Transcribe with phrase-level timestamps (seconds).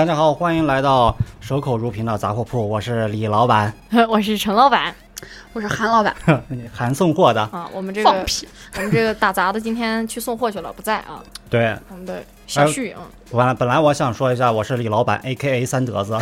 [0.00, 3.70] 大家好，欢迎来到守口如瓶的杂货铺，我是李老板，
[4.08, 4.94] 我是陈老板
[5.52, 6.16] 我是韩老板，
[6.72, 7.42] 韩送货的。
[7.52, 7.68] 啊。
[7.70, 8.48] 我们这个放屁！
[8.76, 11.22] 我们这个打杂的今天去送货去了，不在啊。
[11.50, 13.02] 对，我们的小旭，啊。
[13.32, 16.18] 完了本来我想说一下，我是李老板，A K A 三德子，因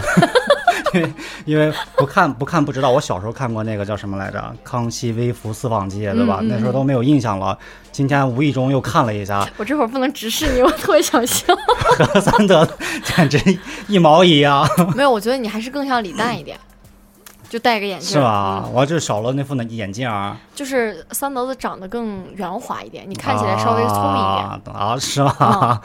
[1.03, 1.12] 为
[1.45, 6.39] 因为不看不看不知道，我小时候看过那个叫什么来着，《康熙微服私访记》，对吧？
[6.43, 7.57] 嗯嗯那时候都没有印象了。
[7.91, 11.55] 今天无意中又看了一下， 我这会儿不能直视你，我特别想笑。
[12.12, 16.57] 和三德子简直一毛一样， 没有，我觉得你还是更像李诞一点，
[17.49, 18.62] 就戴个眼镜，是吧？
[18.66, 24.46] 嗯我就少了那副眼镜儿，就是三德子长得更圆滑一点，你看起来稍微聪明一点。
[24.46, 25.80] 啊啊，是吗？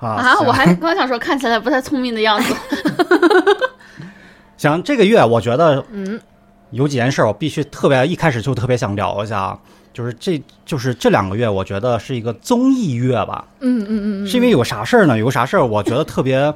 [0.00, 2.54] 啊我还刚想说看起来不太聪明的样子。
[4.58, 6.20] 行，这个月我觉得嗯，
[6.70, 9.58] 有几件事儿我必须特别一开始就特别想聊一下，
[9.94, 15.16] 就是这就是这两个月我觉得是一个综艺月吧，嗯嗯嗯嗯，是因为有啥事儿呢？
[15.16, 16.52] 有个啥事儿我觉得特别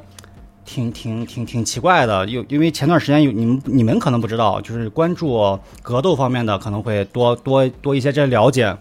[0.64, 8.76] 挺挺挺挺奇怪的，有因为前段时间有你们你们可能不知道，就是关注格斗方面的可能会多多多一些这了解，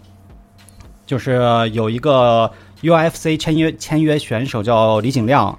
[1.06, 1.40] 就是
[1.72, 2.50] 有一个
[2.82, 5.56] UFC 签约签约选手叫李景亮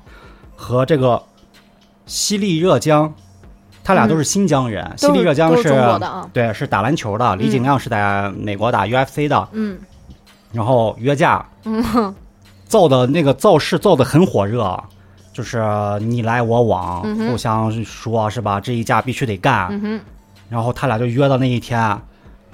[0.55, 1.23] 和这个
[2.05, 3.13] 西利热江。
[3.83, 5.73] 他俩都是新疆人，西都是丽热江是。
[6.31, 7.35] 对，是打篮球的。
[7.35, 9.77] 李景亮是在美国打 UFC 的，嗯
[10.51, 12.13] 然后约架嗯
[12.65, 14.81] 造的那个造势造的很火热，
[15.33, 15.61] 就是
[15.99, 18.59] 你来我往，互相说是吧？
[18.59, 19.67] 这一架必须得干。
[19.71, 19.99] 嗯，
[20.49, 21.99] 然后他俩就约到那一天。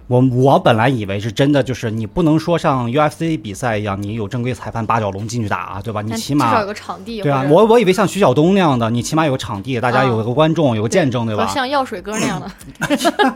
[0.10, 6.02] 我我本来以为是真的，就是你不能说像 UFC 比赛一样，你有正规裁判八角笼进去打，啊对吧？
[6.02, 7.22] 你起码至少有个场地。
[7.22, 11.46] 对啊，我我以为像徐晓东那样的，你起码有个场地，大家啊有个观众，有个见证，对吧？
[11.46, 12.50] 和像药水哥那样的，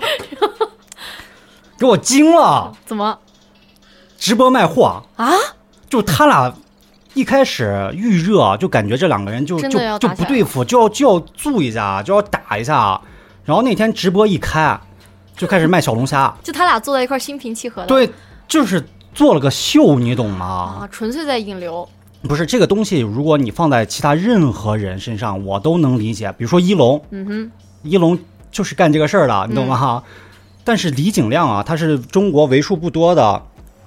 [1.78, 3.20] 给我惊了，怎么
[4.18, 5.32] 直播卖货，啊？
[5.88, 6.52] 就他俩
[7.14, 13.00] 一开始预热，就感觉这两个人就就就不对付，就要就要揍一下，就要打一下。
[13.46, 14.80] 然后那天直播一开，
[15.36, 17.88] 就开始卖小龙虾，就他俩坐在一块儿心平气和的。
[17.88, 18.10] 对，
[18.48, 18.84] 就是
[19.14, 20.46] 做了个秀，你懂吗？
[20.82, 21.88] 啊，纯粹在引流。
[22.28, 26.32] 不是这个东西，如果你放在其他任何人身上，我都能理解。
[26.38, 27.52] 比如说一龙，嗯哼，
[27.82, 28.18] 一龙
[28.50, 30.02] 就是干这个事儿的，你懂吗？
[30.64, 33.42] 但是李景亮啊，他是中国为数不多的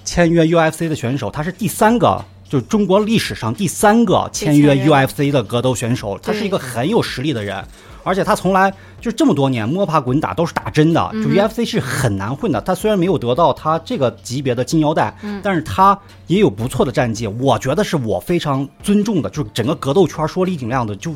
[0.04, 7.64] 签约 UFC 的选手，他是第三个，就是中国历史上第三个签约 UFC 的格斗选手，他是一个很有实力的人。
[8.02, 12.60] 而且他从来就这么多年摸爬滚打都是打真的，就 UFC 是很难混的。
[12.60, 15.98] 他虽然没有得到他这个级别的金腰带，嗯但是他
[16.28, 17.26] 也有不错的战绩。
[17.26, 21.12] 我觉得是我非常尊重的，就是整个格斗圈说李景亮的，就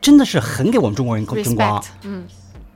[0.00, 2.24] 真的是很给我们中国人争光嗯，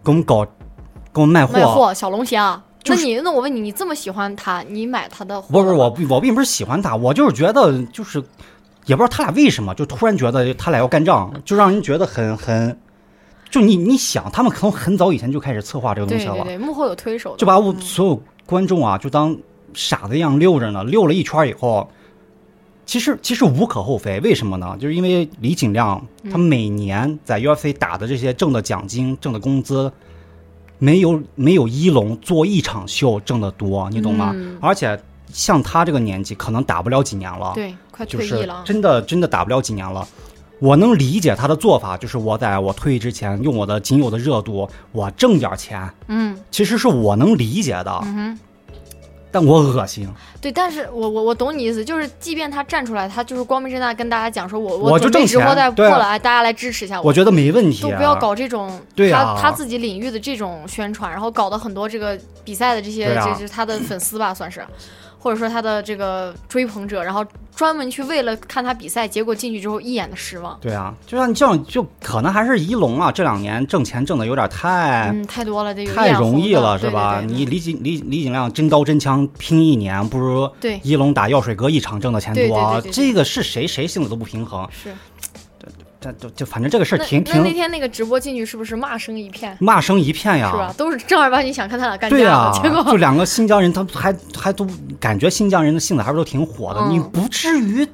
[0.05, 1.55] 给我们搞，给我们卖货。
[1.55, 2.63] 卖货小龙虾。
[2.83, 8.23] 就是那你那我问你，你这么喜欢他，你买他的不是了吗我，我并不是喜欢他，我就是觉得就是，
[8.87, 12.77] 也不知道他俩为什么就突然觉得他俩要干仗，就让人觉得很很，
[13.51, 19.37] 就你你想，他们可能很早以前就开始策划这个东西了，对对对，幕后有推手的，就把我嗯所有观众啊就当
[19.75, 21.89] 傻子一样溜着呢，溜了一圈以后。
[22.85, 24.77] 其实其实无可厚非，为什么呢？
[24.79, 29.91] 就是因为李景亮他每年在 UFC 打的这些挣的奖金、挣的工资，
[30.83, 34.33] 没有没有一龙做一场秀挣得多，你懂吗？
[34.35, 35.01] 嗯而且
[35.33, 38.63] 像他这个年纪，可能打不了几年了，对，快就是退役了啊。
[38.65, 40.05] 真的真的打不了几年了。
[40.59, 48.39] 我能理解他的做法，就是我在我退役之前，用我的仅有的热度，我挣点钱，嗯其实是我能理解的，嗯哼，
[49.33, 50.07] 但我恶心，
[50.41, 57.91] 对，但是我我我懂你意思，就是即便他站出来，他就是光明正大跟大家讲说，我我就挣准备直播带货了，哎，大家来支持一下我觉得没问题、啊。
[57.91, 64.63] 都不要搞这种对啊他他自己领域的这种宣传，然后搞得很多这个比赛的这些，这就是他的粉丝吧，算是，
[65.23, 67.25] 或者说他的这个追捧者，然后
[67.55, 70.59] 专门去为了看他比赛，结果进去之后一眼的失望。
[70.61, 77.21] 对啊，就像你这样，就可能还是一龙啊，这两年挣钱挣的有点太、嗯，太多了，这个太容易了，是吧？
[77.21, 82.83] 对对对你李景李李景亮真刀真枪拼一年，不如对一龙打药水哥一场挣的钱多。
[82.91, 84.69] 这个是谁谁心里都不平衡。
[84.73, 84.93] 是
[86.03, 89.57] 这就就反正这个事儿挺挺那那天那个直播进去是不是骂声一片？
[89.61, 90.75] 骂声一片呀，是吧？
[90.77, 94.67] 都是正儿八经想看他俩干架的，对呀、结果就两个新疆人，他还还都
[94.99, 97.87] 感觉新疆人的性子还是都挺火的，嗯你不至于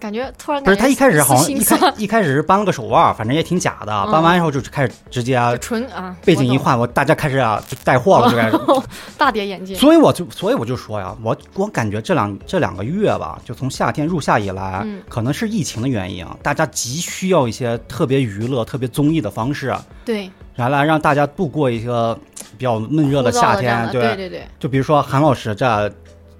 [0.00, 8.58] 感觉突然不是他一开始好像一开，一开始是搬了个手腕，反正也挺假的，嗯搬完以后就开始直接就纯啊背景一，换，我大家开始啊就带货了，就开始。
[9.18, 9.76] 大跌眼镜。
[9.76, 22.18] 所以我就所以我就说呀，我我感觉这两这两个月吧，就从夏天入夏以来，嗯可能是疫情的原因啊，大家急需要一些特别娱乐、特别综艺的方式，对，然后来让大家度过一个
[22.56, 23.86] 比较闷热的夏天。
[23.86, 25.92] 的对对对，就比如说韩老师这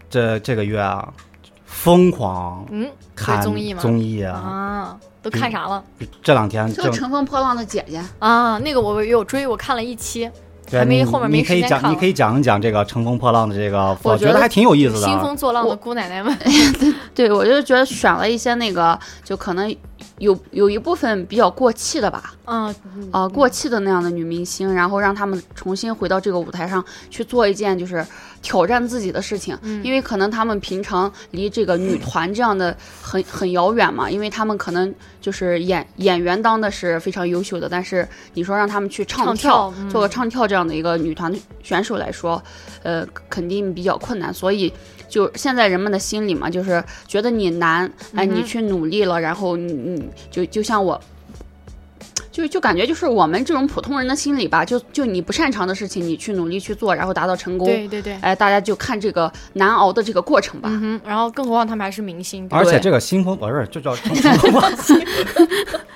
[0.09, 1.09] 这这个月啊，
[1.71, 3.81] 疯狂嗯，看综艺吗？
[3.81, 5.83] 综艺啊，啊，都看啥了
[6.23, 8.59] 这两天正这个乘风破浪的姐姐，啊？
[8.59, 10.31] 那个我有追，我看了一期，
[10.71, 15.19] 对你还没后面没你可以讲，时间看你可以讲一讲这个乘风破浪的这个，我觉得还挺有意思的兴。
[15.21, 16.37] 风作浪的姑奶奶们。
[17.15, 19.75] 对我就觉得选了一些那个，就可能
[20.19, 22.75] 有有一部分比较过气的吧，嗯，
[23.13, 28.05] 呃，过气的那样的女明星，然后让她们重新回到这个舞台上去做一件就是
[28.43, 29.81] 挑战自己的事情，嗯。
[29.85, 39.89] 因为可能她们平常离这个女团这样的很很遥远嘛，因为她们可能就是演演员当的是非常优秀的，但是你说让她们去唱唱跳，嗯。
[39.89, 41.33] 做个唱跳这样的一个女团
[41.63, 42.43] 选手来说，
[42.83, 44.73] 呃，肯定比较困难，所以。
[45.09, 51.01] 就现在人们的心理嘛，就是觉得你难，哎，你去努力了，然后你你就就像我，
[52.41, 60.69] 就就感觉就是我们这种普通人的心理吧，就就你不擅长的事情，你去努力去做，然后达到成功，对对对，哎，大家就看这个难熬的这个过程吧。
[60.73, 64.73] 嗯哼，然后更何况他们还是明星，而且这个新风不是就叫乘乘风破浪，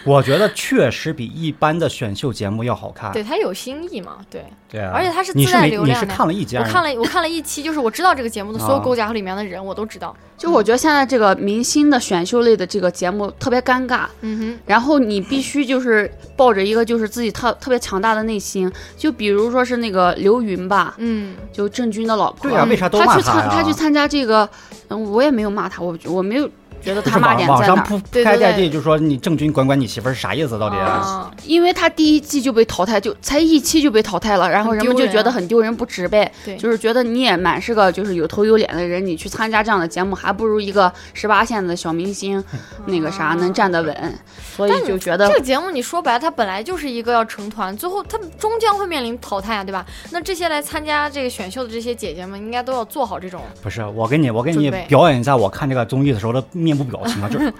[0.05, 3.12] 我觉得确实比一般的选秀节目要好看。
[3.12, 4.44] 对他有新意嘛，对。
[4.70, 10.14] 对啊，而且它是自带流量的你是看了一集，我看了，我看了一期，就是我知道这个节目的所有啊构架和里面的人，我都知道。
[10.37, 23.19] 就我觉得现在这个明星的选秀类的这个节目特别尴尬，嗯哼然后你必须就是抱着一个就是自己特特别强大的内心，就比如说是那个刘云吧，，嗯，就郑钧的老婆，对啊，为啥都他骂呀？
[23.19, 24.49] 去参他去参加这个，
[24.89, 26.49] 嗯，我也没有骂他，我我没有
[26.85, 30.57] 觉得就是网他骂点在哪儿，网上铺对对对开盖地，就说你郑钧管管你媳妇儿是啥意思？
[30.57, 30.77] 到底？
[30.77, 34.85] 啊，因为他第一季就被淘汰，就才一期就被淘汰了，然后人。
[34.85, 42.45] 们就觉得很丢人不值呗，对，就是觉得你也满是个就是有头有脸的人，你去参加这样的节目，还不如一个十八线的小明星，
[42.85, 44.19] 那个啥能站得稳，
[44.55, 49.85] 所以但就觉得这个节目你说白了，它本来就是一个要成团，最后它终将会面临淘汰啊，对吧？
[50.11, 57.53] 那这些来参加这个选秀的这些姐姐们，应该都要做好这种，不是，我给你，我给你表演一下我看这个综艺的时候的面部表情啊，就是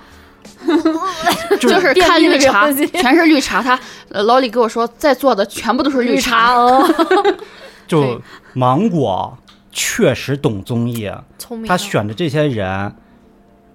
[1.59, 3.63] 就是看绿茶，全是绿茶。
[3.63, 3.79] 他
[4.11, 6.53] 呃老李跟我说，在座的全部都是绿茶。
[6.55, 6.87] 哦，
[7.87, 8.21] 就
[8.53, 9.37] 芒果
[9.73, 12.95] 确实懂综艺，聪明啊，他选的这些人，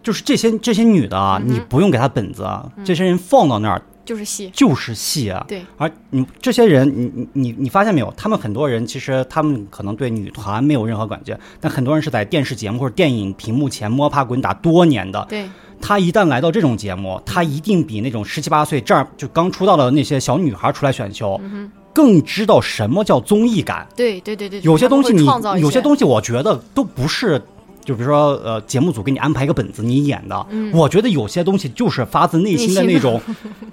[0.03, 2.47] 就是这些这些女的啊，你不用给她本子，
[2.85, 5.45] 这些人放到那儿就是戏，就是戏啊。
[5.47, 8.13] 对，而你这些人，你你你你发现没有？
[8.17, 15.25] 他们很多人其实他们可能对女团没有任何感觉，但很多人是在电视节目或者电影屏幕前摸爬滚打多年的。
[15.29, 15.47] 对，
[15.79, 23.85] 他一旦来到这种节目，他一定比那种十七八岁这儿就刚出道的那些小女孩出来选秀，嗯更知道什么叫综艺感。
[23.95, 25.25] 对对对对，有些东西你
[25.59, 27.41] 有些东西，我觉得都不是。
[27.81, 33.19] 就比如说，呃，节目组给你安排一个本子，你演的，嗯我觉得有些东西就是发自内心的那种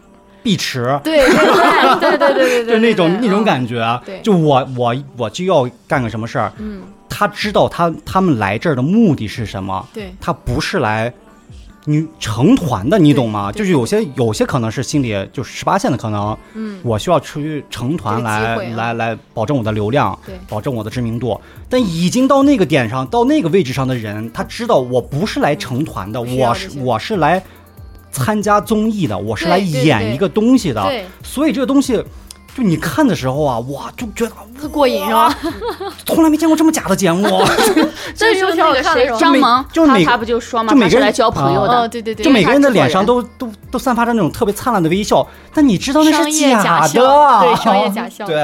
[0.47, 1.19] 碧池，对，
[1.99, 11.13] 对对对对 对，就那种那种感觉，就我我我就要干个什么事儿，嗯，他知道他他们来这儿的目的是什么，对，他不是来
[11.85, 13.51] 你成团的，你懂吗？
[13.51, 27.43] 就是有些有些可能是心里就十八线的可能，嗯，我需要出去成团来来来保证我的流量，对，保证我的知名度，但已经到那个点上，到那个位置上的人，他知道我不是来成团的，我是我是来。
[28.17, 30.83] 参加综艺的，我是来演一个东西的。
[30.83, 32.03] 对，所以这个东西，
[32.57, 35.39] 就你看的时候啊，哇，就觉得特过瘾是吧？
[36.07, 37.29] 从来没见过这么假的节目。
[38.17, 41.89] 这就挺好那个谁看的张萌，就是每他他不就说嘛，就每个人来交朋友哦，的。
[41.89, 48.37] 对对对，就每个人的脸上都都都散发着那种特别灿烂的微笑，但你知道那是假的，对商业假笑对，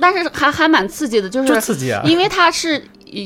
[0.00, 1.92] 但是还还蛮刺激的，就就是刺激。
[2.04, 2.80] 因为他是，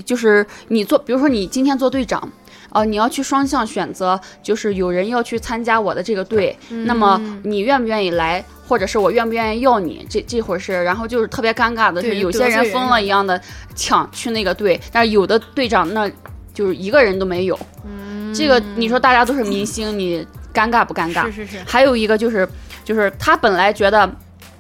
[0.07, 2.27] 就是你做，比如说你今天做队长，
[2.73, 13.41] 呃，你要去双向选择，就是有人要去参加我的这个队，那么嗯你愿不愿意来，或者是我愿不愿意要你，这这会儿是，然后就是特别尴尬的是，有些人人疯了一样的
[13.75, 16.11] 抢去那个队，但是有的队长那
[16.55, 21.27] 就是一个人都没有，嗯这个你说大家都是明星，你尴尬不尴尬？
[21.27, 22.49] 是是是，还有一个就是，
[22.85, 24.11] 就是他本来觉得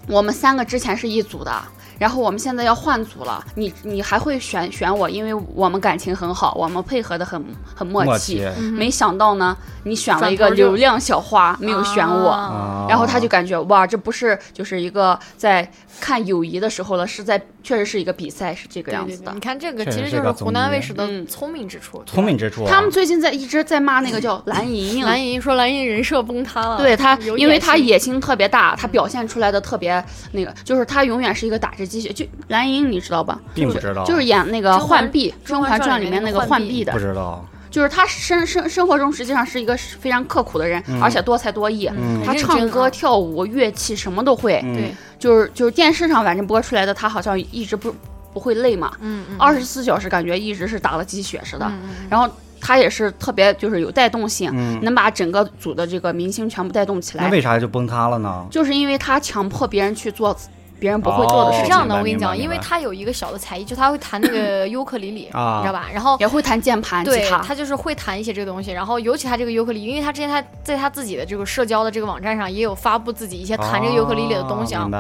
[0.07, 1.53] 我们三个之前是一组的，
[1.99, 7.43] 然后我们现在要换组了，你你还会选选我，因为我们感情很好，我们配合的很
[7.75, 8.09] 很默契。
[8.09, 12.87] 默契嗯没想到呢，你选了一个流量小花，没有选我。
[12.89, 15.71] 然后他就感觉哇，这不是就是一个在
[16.01, 19.41] 看友谊的时候了，是在确实是一个比赛，是这个样子的对对对，你。
[19.41, 22.71] 看这个其实就是湖南卫视的嗯聪明之处，聪明之处啊。
[22.71, 32.13] 他们最近在一直在骂那个叫 蓝莹莹，蓝莹莹说蓝莹人设崩塌了，对他，因为野心他野心特别大，他表现出来的特别那个，就是他永远是一个打着鸡血。
[32.13, 33.41] 就蓝莹，你知道吧？
[33.55, 37.45] 并不知道，就是演那个浣碧《甄嬛传》里面那个浣碧的不，知道。
[37.71, 41.89] 就是他生生生活中实际上是一个非常刻苦的人，而且多才多艺。
[41.97, 47.95] 嗯他唱歌、跳舞、乐器什么都会，嗯对，就是就是电视上反正播出来的，他好像一直不
[48.35, 51.73] 不会累嘛，嗯嗯，二十四小时感觉一直是打了鸡血似的。
[52.11, 58.47] 然后他也是特别就是有带动性，嗯，能把整个组的这个明星全部带动起来，那为啥就崩塌了呢？
[58.51, 60.37] 就是因为他强迫别人去做
[60.83, 65.87] 别人不会做的哦事情，是这样的，我跟你讲，因为他有一个小的才艺，就他会弹那个尤克里里，啊你知道吧？
[65.93, 67.39] 然后也会弹键盘、吉对他。
[67.39, 74.91] 他就是会弹一些这个东西，然后尤其他这个尤克里里，因为他之前他在他自己的这个社交的这个网站上也有发布自己一些弹这个尤克里里的东西啊。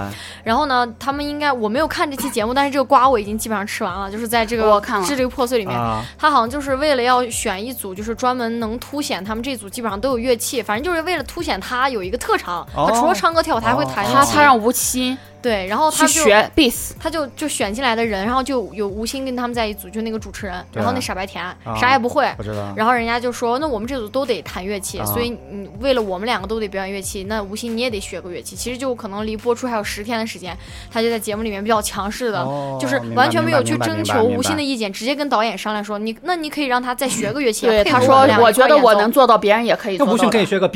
[0.44, 14.02] 然后呢，他们应该我没有看这期节目，但是这个瓜我已经基本上吃完了，就是在这个我看了致这个破碎里面，啊，他好像就是为了要选一组，就是专门能凸显他们这组基本上都有乐器，反正就是为了凸显他有一个特长，哦他除了唱歌跳舞，他还会弹。
[14.12, 22.32] 他他让吴昕对，然后他学贝斯，他就就选进来的人，然后就有吴昕跟他们在一组，就那个主持人，对然后那傻白甜、啊啥也不会。
[22.38, 22.72] 我知道。
[22.76, 28.54] 然后人家就说，那我们这组都得弹乐器，啊所以你为了我们两个都得表演乐器，那吴昕你也得学个乐器。
[28.54, 30.56] 其实就可能离播出还有十天的时间，
[30.90, 37.70] 他就在节目里面比较强势的，哦就是完全没有去征求吴昕的意见，直接跟导演商量说，你那你可以让他再学个乐器 啊。
[37.70, 40.38] 对他说我觉得我能做到，别人也可以那吴昕做到的。
[40.38, 40.68] 可以学个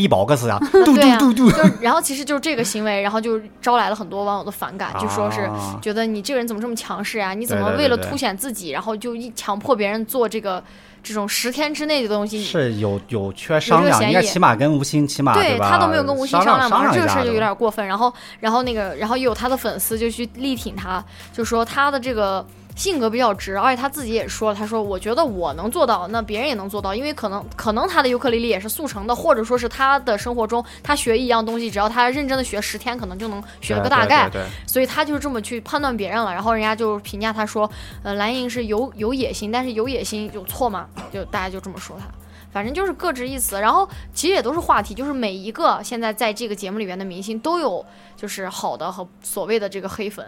[0.73, 1.57] 对嘟呀嘟嘟嘟。
[1.57, 7.35] 就然后其实就是这个行为，然后就招来了很多网友的反感，就说是啊觉得你这个人怎么这么强势呀？
[7.35, 10.63] 你怎么为了凸显自己，然后就一强迫别人做这个
[11.03, 12.43] 这种十天之内的东西？
[12.43, 15.41] 是有有缺商量，应该有这个嫌疑起码跟吴昕起码吧？
[15.41, 17.87] 对他都没有跟吴昕商量这个事儿就有点过分。
[17.87, 22.45] 然后，然后那个，然后又有他的粉丝就去力挺他，就说他的这个
[22.77, 34.29] 性格比较直，而且他自己也说了，他说我觉得我能做到，那别人也能做到，因为可能可能他的尤克里里也是速成的，或者说是他的生活中他学一样东西，只要他认真的学十天，可能就能学个大概。
[34.29, 36.33] 对对所以他就是这么去判断别人了。
[36.33, 37.69] 然后人家就评价他说，
[38.03, 40.87] 呃，蓝莹是有有野心，但是有野心有错吗？
[41.11, 42.05] 就大家就这么说他。
[42.53, 47.85] 反正就是各执一词，然后其实也都是话题，就是每一个现在在这个节目里面的明星都有
[48.17, 50.25] 就是好的和所谓的这个黑粉，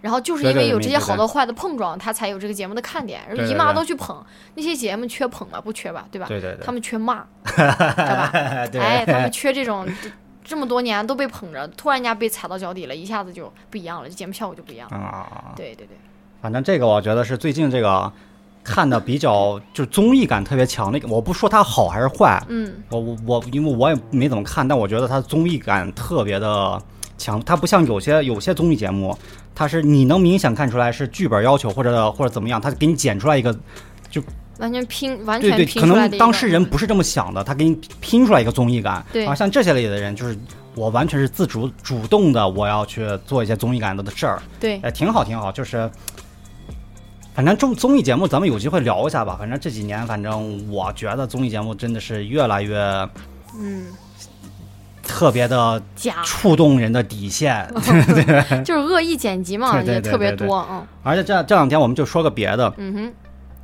[0.00, 3.20] 然后就是因为有这些好的坏的碰撞，他才有这个节目的看点。
[3.48, 4.24] 姨妈都去捧
[4.54, 5.60] 那些节目，缺捧吗？
[5.60, 6.26] 不缺吧，对吧？
[6.28, 8.30] 对对对，他们缺骂，对吧？
[8.72, 9.86] 对哎，他们缺这种。
[10.02, 10.10] 这
[10.48, 14.96] 这么多年都被捧着，突然间被踩到脚底了，一下子就不一样了，节目效果就不一样了。
[14.96, 15.94] 啊，对对对，
[16.40, 18.10] 反正这个我觉得是最近这个
[18.64, 26.82] 看的比较就是综艺感特别强的一个，我不说它好还是坏，嗯，我我我因为我也没怎么看，但我觉得它综艺感特别的
[27.18, 29.14] 强，它不像有些有些综艺节目，
[29.58, 33.52] 它是你能明显看出来是剧本要求或者或者怎么样，他给你剪出来一个
[34.08, 34.22] 就，
[34.60, 39.04] 完全拼，完对对，全拼可能当事人不是这么想的，他给你拼出来一个综艺感。
[39.12, 40.38] 对啊，像这些类的人，就是
[40.76, 45.90] 我完全是自主主动的，我要去做一些综艺感的事儿，对哎，挺好挺好，就是。
[47.34, 49.36] 反正综综艺节目，咱们有机会聊一下吧。
[49.38, 52.76] 反正这几年，反正我觉得综艺节目真的是越来越
[53.56, 53.86] 嗯
[55.08, 57.66] 特别的假，触动人的底线。
[57.74, 58.62] 对。
[58.62, 60.12] 就是恶意剪辑嘛，对对也对对对。
[60.12, 60.86] 特别多，嗯。
[61.02, 63.12] 而且这这两天我们就说个别的，嗯哼。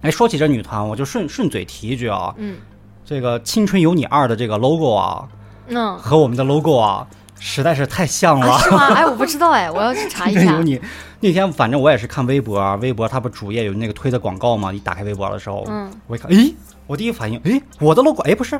[0.01, 2.57] 哎，说起这女团，我就顺顺嘴提一句啊，嗯。
[3.05, 5.29] 这个《青春有你二》的这个 logo 啊，
[5.69, 7.07] 嗯，和我们的 logo 啊，
[7.47, 8.51] 实在是太像了。
[8.53, 8.87] 啊是吗？
[8.97, 10.63] 哎，我不知道哎，我要去查 一下有。
[10.63, 10.81] 你
[11.21, 16.51] 那天反正我也是看微博啊，微博它不主页有那个推的广告嘛，一打开微博的时候，嗯，我一看，哎，
[16.87, 18.59] 我第一反应，诶，我的 logo，哎，不是，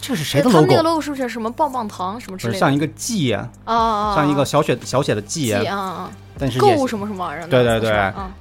[0.00, 2.58] 这是谁的他们那个 logo？logo 是不是什么棒棒糖什么之类的？
[2.58, 7.46] 像一个 G，啊啊啊，像一个小写小写的 G，记啊啊，但是也购物什么什么玩意儿？
[7.46, 7.90] 对对对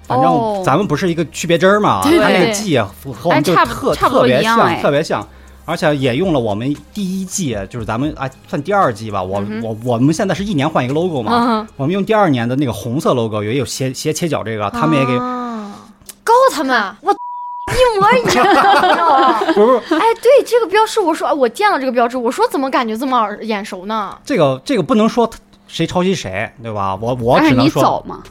[0.07, 5.27] 反哦正咱们不是一个区别针儿嘛，它对那个 G 和和我们就特特别像，特别像。
[5.65, 9.21] 而且也用了我们第一季，就是咱们啊算第二季吧。
[9.23, 15.89] 我、嗯我我们现在是一年换一个 logo 嘛，嗯我们用第二年的那个红色 logo，也有斜斜切角这个，他们也给、啊
[16.23, 19.39] 告他们，我一模一样，知道吗？
[19.53, 24.17] 不是不是哎，对这个标志，我说哎我见了这个标志，我说怎么感觉这么耳眼熟呢？
[24.25, 25.29] 这个这个不能说
[25.67, 26.95] 谁抄袭谁，对吧？
[26.95, 28.23] 我我只能说早嘛，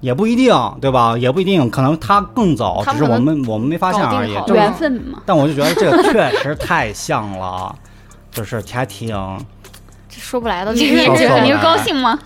[0.00, 1.16] 也不一定，对吧？
[1.18, 4.34] 也不一定，可能他更早，只是我们我们没发现而已。
[5.26, 7.74] 但我就觉得这个确实太像了，
[8.30, 9.08] 就是还挺
[10.08, 12.18] 这说不来的，你这个你是你是高兴吗？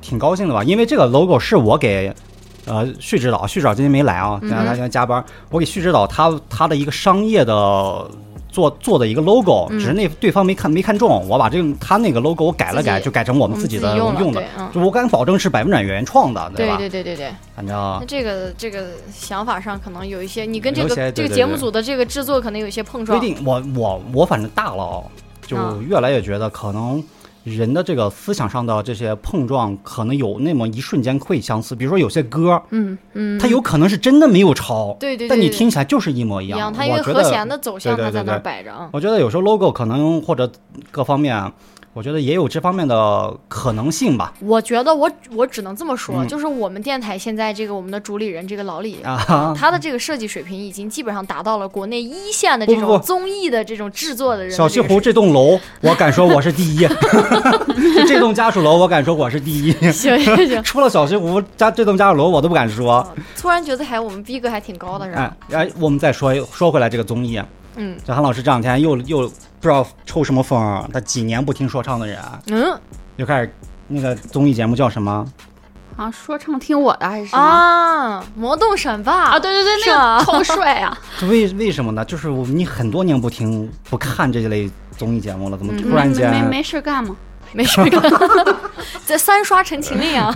[0.00, 0.64] 挺高兴的吧？
[0.64, 2.12] 因为这个 logo 是我给
[2.66, 8.10] 呃旭指导，旭指导今天没来啊，嗯哼现在他今天加班，我给旭指导他他的一个商业的。
[8.50, 16.76] 做做的一个 logo，嗯只是那对方没看没看中，我把这个他那个 logo 我改了改，就改成我我们们自己的用了的，嗯，就我敢保证是百分之百原创的，对吧？
[16.76, 17.30] 对对对对。
[17.56, 23.18] 反正那这个这个想法上可能有一些，你跟这个这个节目组的这个制作可能有一些碰撞。
[23.18, 25.02] 不一定，我我我反正大了，
[25.46, 27.02] 就嗯越来越觉得可能
[27.44, 31.74] 人的这个思想上的这些碰撞，可能有那么一瞬间会相似。
[31.74, 38.90] 比如说有些歌，嗯嗯，它有可能是真的没有抄，对对对，但你听起来就是一模一一样，它因为和弦得，的走向它在那儿对对对对摆着啊。
[38.92, 40.50] 我觉得有时候 logo 可能或者
[40.90, 41.52] 各方面。
[41.92, 44.32] 我觉得也有这方面的可能性吧。
[44.40, 49.00] 我觉得我我只能这么说，嗯就是我们电台现在这个我们的主理人这个老李。
[49.02, 56.86] 啊，他的这个设计水平已经基本上达到了国内一线的这种综艺的这种制作的人的小西湖这栋楼，我敢说我是第一。
[56.86, 59.72] 就 这栋家属楼，我敢说我是第一。
[59.90, 63.06] 行行行，出了小西湖家这栋家属楼，我都不敢说。
[63.36, 67.40] 突然觉得还我们逼格还挺高的是哎我们再说说回来这个综艺，
[67.76, 72.80] 嗯小韩老师这两天又又不知道抽什么风，他几年不听说唱的人，嗯
[73.16, 73.54] 又开始
[73.88, 75.26] 那个综艺节目叫什么？
[75.96, 77.42] 啊，说唱听我的还是什么？
[77.42, 80.96] 啊，魔动闪霸啊，对对对，那个超帅啊！
[81.18, 82.02] 这 为为什么呢？
[82.06, 86.30] 就是你很多年不听不看这类综艺节目了，怎么嗯突然间？
[86.30, 87.14] 没没没事干吗？
[87.52, 88.02] 没事干，
[89.06, 90.32] 这三刷陈情令啊，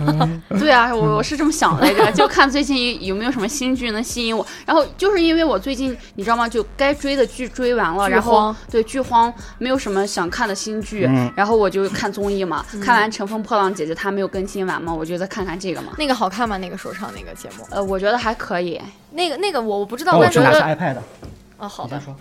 [0.59, 4.45] 对啊，我我是这么想来着，就看最近有没有什么新剧能吸引我。
[4.65, 6.47] 然后就是因为我最近你知道吗？
[6.47, 12.65] 就该追的剧追完了，然后对剧荒没有什么想看的新剧，嗯然后我就看综艺嘛。
[12.83, 15.93] 看完《乘风破浪姐姐》，她没有更新完嘛，我就再看看这个嘛。
[15.97, 16.57] 那个好看吗？
[16.57, 18.81] 那个说唱那个节目，呃，我觉得还可以，
[19.11, 20.97] 那个那个我我不知道，我去拿但是觉得下 iPad。
[21.57, 22.15] 哦好的你先说。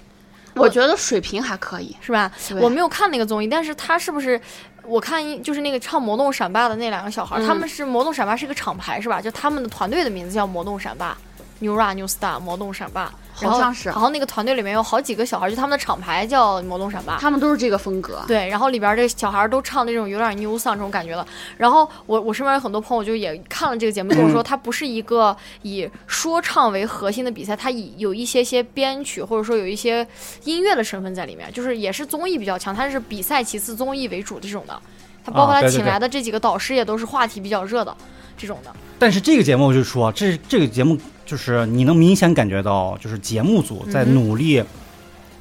[0.56, 1.96] 我觉得水平还可以。
[2.00, 2.30] 是吧？
[2.60, 4.40] 我没有看那个综艺，但是他是不是？
[4.86, 9.20] 我看一就是那个唱《魔动闪霸》的那两个小孩，嗯他们是魔动闪霸是一个厂牌是吧？
[9.20, 11.16] 就他们的团队的名字叫魔动闪霸
[11.60, 13.12] ，New Ra New Star 魔动闪霸，
[13.44, 17.18] 然后好像是然后那个团队里面有好几个小孩，就他们的厂牌叫魔动闪吧。
[17.20, 21.26] 他们都是这个风格，对，然后里边这小孩都唱那种有点 new song 这种感觉的。
[21.56, 30.06] 然后我我身边有很多朋友就也看了这个节目，跟我说它不是一个以说唱为核心的比赛，它以有一些些编曲或者说有一些
[30.44, 34.80] 音乐的身份在里面，就是也是综艺比较强，它是比赛其次，综艺为主的这种的。
[35.24, 37.96] 他包括他请来的这几个导师也都是话题比较热的
[38.36, 38.70] 这种的。
[38.98, 44.62] 但是这个节目我就是说，这这个节目就是你能明显感觉到，就是节目组在嗯努力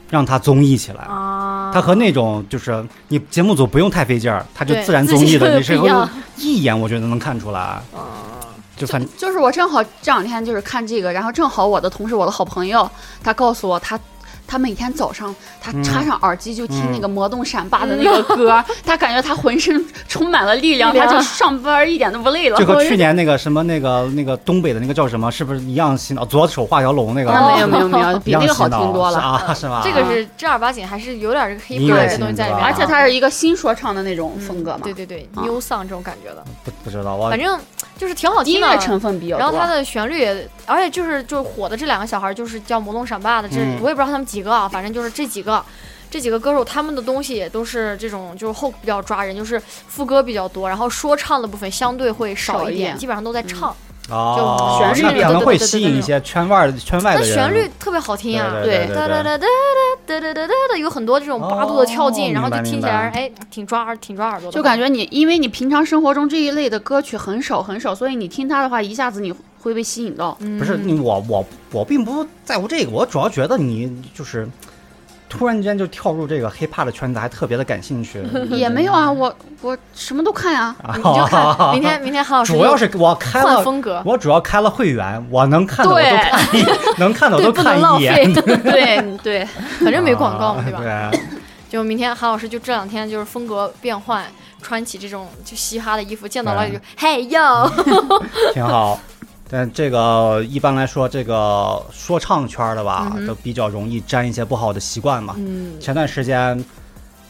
[0.09, 1.03] 让它综艺起来。
[1.03, 7.81] 啊，它和那种就是你节目组不用太费劲儿，它就自然综艺的，你是不一样一眼我觉得能看出来。
[8.75, 12.89] 就反就是我正好这两天就是看这个，然后正好我的同事，我的好朋友，
[13.23, 13.99] 他告诉我他。
[14.53, 22.57] 他每天早上，他嗯插上耳机就听那嗯个魔动闪霸的那个歌， 他感觉他浑身充满了力量，力量他就上班一点都不累了。
[22.59, 26.23] 这和去年那个什么那个那个东北的那个叫什么，是不是一样洗脑？
[26.23, 29.17] 左手画条龙那个，啊没有没有没有， 比那个好听多了。
[29.17, 29.81] 啊，是吧？
[29.83, 32.67] 这个是正儿八经，还是有点这个黑音乐怕的东西在里面啊。
[32.67, 37.59] 而且他是一个新说唱的那种风格嘛，对对对啊，new song 这种感觉的，不不知道我反正
[37.97, 38.67] 就是挺好听的。
[38.67, 39.39] 音乐成分比较多。
[39.39, 45.63] 然后它的旋律也，而且就是就是火的这两个小孩儿，就是叫魔动闪霸的，这、嗯我也不知道他们几个啊，反正就是这几个。
[46.11, 53.75] 这几个歌手他们的东西也都是这种，就是后比较抓人，就是副歌比较多，然后说唱的部分相对会少一点，少一点基本上都在唱。
[54.09, 57.33] 哦，旋律那可能会吸引一些圈外的圈外的人。
[57.33, 59.45] 旋律特别好听啊，对对哒哒哒哒
[60.05, 70.37] 哒哒哒哒哒哒，有很多这种八度的跳进，哦然后就听起来哎挺抓耳挺抓耳朵的，就感觉你，因为你平常生活中这一类的歌曲很少很少，所以你听它的话，一下子你会被吸引到。
[70.41, 70.59] 嗯。
[70.59, 74.47] 不是你我我我并不在乎这个，我主要觉得你就是
[75.35, 78.23] 突然间就跳入这个 hiphop 的圈子，还特别的感兴趣。
[78.55, 86.65] 也没有啊，我我什么都看呀、啊你就看明天明天韩老师主要是我开了，风格，我主要开了会员，我能看的我都对看一，
[87.01, 89.47] 能看的我，都看一眼。，对对，
[89.81, 91.09] 反正没广告嘛，对吧？
[91.11, 91.19] 对？
[91.67, 94.23] 就明天韩老师就这两天就是风格变换，
[94.61, 98.99] 穿起这种就嘻哈的衣服，见到老李就嘿哟，对，挺好。
[99.53, 105.35] 但这个一般来说，这个说唱圈的吧嗯，都比较容易沾一些不好的习惯嘛。
[105.37, 106.65] 嗯，前段时间，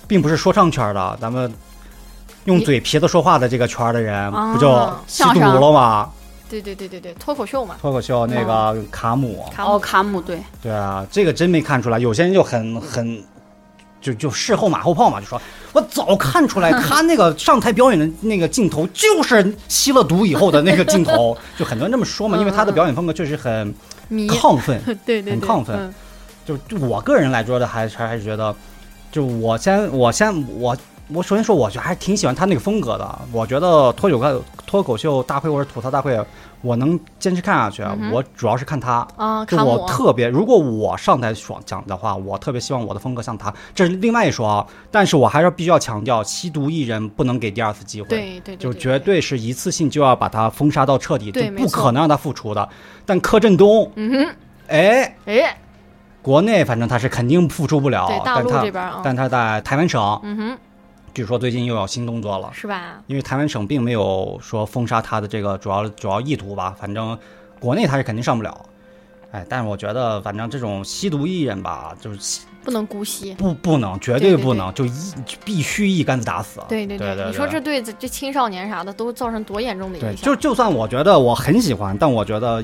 [0.07, 1.53] 并不是说唱圈的，咱们
[2.45, 6.09] 用嘴皮子说话的这个圈的人，啊不就吸毒了吗？
[6.49, 11.99] 对对对对对，脱口秀嘛，脱口秀那个卡姆，哦，卡姆对，对啊，这个真没看出来。
[11.99, 13.21] 有些人就很很，
[14.03, 23.73] 就就事后马后炮嘛，就说我早看出来，他那个上台表演的那个镜头就是吸了毒以后的那个镜头，就很多人这么说嘛，因为他的表演风格确实很，
[24.11, 24.79] 亢奋。
[25.05, 25.93] 对对对，很亢奋
[26.45, 28.53] 就我个人来说的，还还还是觉得，
[29.09, 30.75] 就我先我先我
[31.13, 33.19] 我首先说，我就还是挺喜欢他那个风格的。
[33.31, 36.19] 我觉得脱口秀脱口秀大会或者吐槽大会，
[36.61, 37.83] 我能坚持看下去。
[37.83, 44.65] 嗯我主要是看他，啊，就我特别，如果我上台爽讲的话，我特别希望我的风格像他，这是另外一说啊。
[44.89, 48.07] 但是我还是必须要强调，吸毒艺人不能给第二次机会。
[48.07, 52.67] 对对对，就对绝对是一次性就要把他封杀到彻底，就对不可能让他复出的。
[53.05, 54.35] 但柯震东，嗯哼，
[54.67, 55.57] 哎，哎，
[56.21, 60.57] 国内反正他是肯定复出不了，对大陆但他这边啊，但他在台湾省，嗯哼，
[61.13, 62.49] 据说最近又要新动作了。
[62.53, 63.01] 是吧？
[63.07, 67.17] 因为台湾省并没有说封杀他的这个主要主要意图吧，反正
[67.59, 68.65] 国内他是肯定上不了。
[69.31, 73.33] 哎，但是我觉得反正这种吸毒艺人吧，就是不能姑息。
[73.33, 74.91] 不不能，绝对对对不能，就一
[75.43, 76.61] 必须一竿子打死。
[76.69, 80.23] 对对对对你说这对这这青少年啥的都造成多严重的，影响？
[80.23, 82.63] 就就算我觉得我很喜欢，但我觉得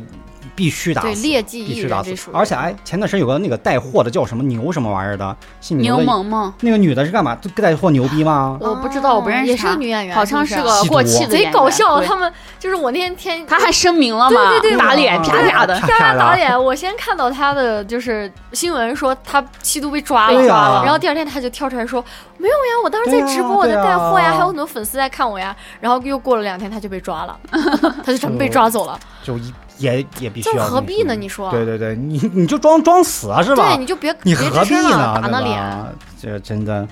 [0.56, 2.04] 必须打对死，劣迹艺必须打。
[2.34, 7.36] 而且哎，前段时间有个那个带货的叫什么牛什么玩意儿的，姓牛的萌萌，那个女的是干嘛？
[7.36, 8.58] 就带货牛逼吗？
[8.60, 12.02] 我不知道，我不认识也是个女演员，好像是个过气的贼，搞笑。
[12.02, 16.36] 他们就是我那天天他还声明了嘛，对对对打脸啪啪的，啪啪啪打。
[16.36, 16.50] 脸。
[16.64, 22.04] 我先看到他的就是新闻说他吸毒被抓了，然后第二天他就跳出来说
[22.38, 25.56] 没有呀，我当时在直播，我在带货呀还有很多粉丝在看我呀。
[25.80, 27.40] 然后又过了两天他就被抓了，
[28.04, 29.00] 他就真被抓走了。
[29.24, 31.16] 就一也也必须这要何必呢？
[31.16, 31.50] 你说？
[31.50, 33.70] 对对对，你你就装装死啊是吧？
[33.70, 35.20] 对，你就别你何必呢？
[35.20, 35.86] 打那脸。
[36.22, 36.88] 这真的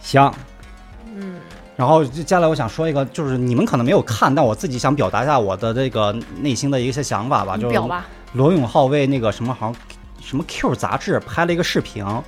[0.00, 0.32] 行。
[1.14, 1.36] 嗯，
[1.76, 7.54] 然后接下来我想说一个，就是你们可能没有看，但我自己想表达一下我的这个内心的一些想法吧。
[7.56, 8.06] 就是你表吧。
[8.32, 9.76] 罗永浩为那个什么好像
[10.22, 12.22] 什么 Q 杂志拍了一个视频，嗯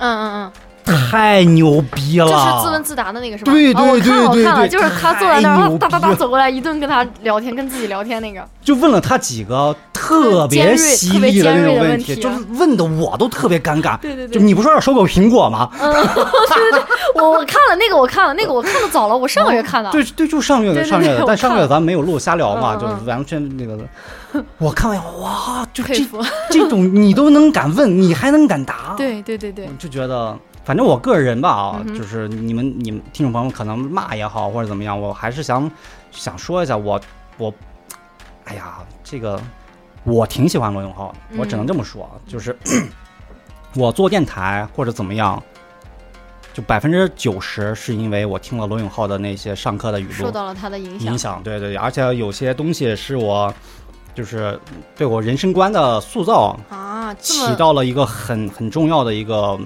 [0.00, 0.52] 嗯嗯
[0.84, 2.30] 太牛逼嗯，了！
[2.30, 3.52] 就是自问自答的那个是吧？
[3.52, 8.46] 对对看了，我看了，对对对就是他坐在那儿，哒哒哒走过来，一顿跟他聊天，跟自己聊天那个。
[8.62, 13.98] 就问了他几个特别犀利的那种问题，就是问的我都特别尴尬。
[13.98, 15.70] 对对就你不说要收购苹果吗？
[15.80, 16.02] 嗯，对
[16.70, 16.82] 对对，
[17.14, 19.90] 我我看了那个，我看了那个，我看的早了，我上个月看的。
[19.90, 23.78] 对对，就上个月对对上个月的，但上个月咱没有录瞎聊嘛，就是完全那个。
[24.58, 25.94] 我看完哇，就这。
[26.50, 30.36] 这种你都能敢问，你还能敢答？，对对对对，就觉得。
[30.64, 35.70] 反正我个人吧啊，嗯就是你们你们听众朋友可能骂也好或者怎么样，我还是想
[36.10, 37.00] 想说一下，我
[37.36, 37.52] 我，
[38.44, 39.40] 哎呀，这个
[40.04, 42.56] 我挺喜欢罗永浩的，我只能嗯这么说，就是
[43.76, 45.42] 我做电台或者怎么样，
[46.52, 51.12] 就百分之九十是因为我听了罗永浩的那些上课的语录受到了他的影响。
[51.12, 53.52] 影响，对对对，而且有些东西是我
[54.14, 54.58] 就是
[54.96, 59.58] 对我人生观的塑造啊，起到了一个很很重要的一个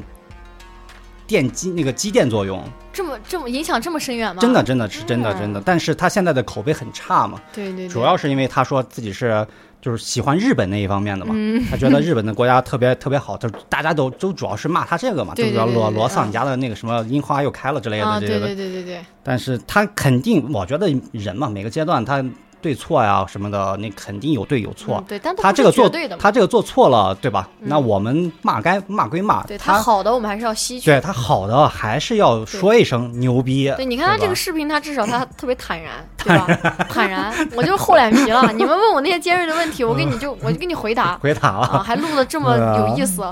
[1.29, 4.41] 电机那个机电作用，这么这么影响这么深远吗？
[4.41, 5.39] 真的真的是真的嗯。
[5.39, 5.63] 真的。
[5.65, 9.47] 但是他现在的口碑很差嘛，对对对，主要是因为他说自己是
[9.83, 11.63] 就是喜欢日本那一方面的嘛，嗯。
[11.71, 22.25] 他觉得日本的国家特别特别好，就大家都都主要是骂他这个嘛，就对是罗罗桑家的那个什么樱花又开了之类啊，对的这些的对对对对，但是他肯定，我觉得人嘛，每个阶段他
[22.61, 25.05] 对错呀什么的，那肯定有对有错嗯。
[25.09, 26.17] 对，但他这个做对的。
[26.17, 27.49] 他这个做错了，对吧？
[27.61, 30.87] 嗯那我们骂该骂归骂，对他他好的我们还是要吸取。
[30.87, 33.73] 对他好的还是要说一声牛逼。
[33.77, 36.47] 对，你看他这个视频，他至少他 特别坦然， 对吧？
[36.89, 38.51] 坦然，我就是厚脸皮了。
[38.55, 43.23] 你们问我那些尖锐的问题，我给你就我就给你回答 回答了，啊，还录的这么有意思。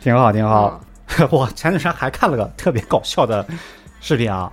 [0.00, 0.68] 挺好挺好。
[0.68, 3.46] 嗯我前段时间还看了个特别搞笑的
[4.00, 4.50] 视频啊，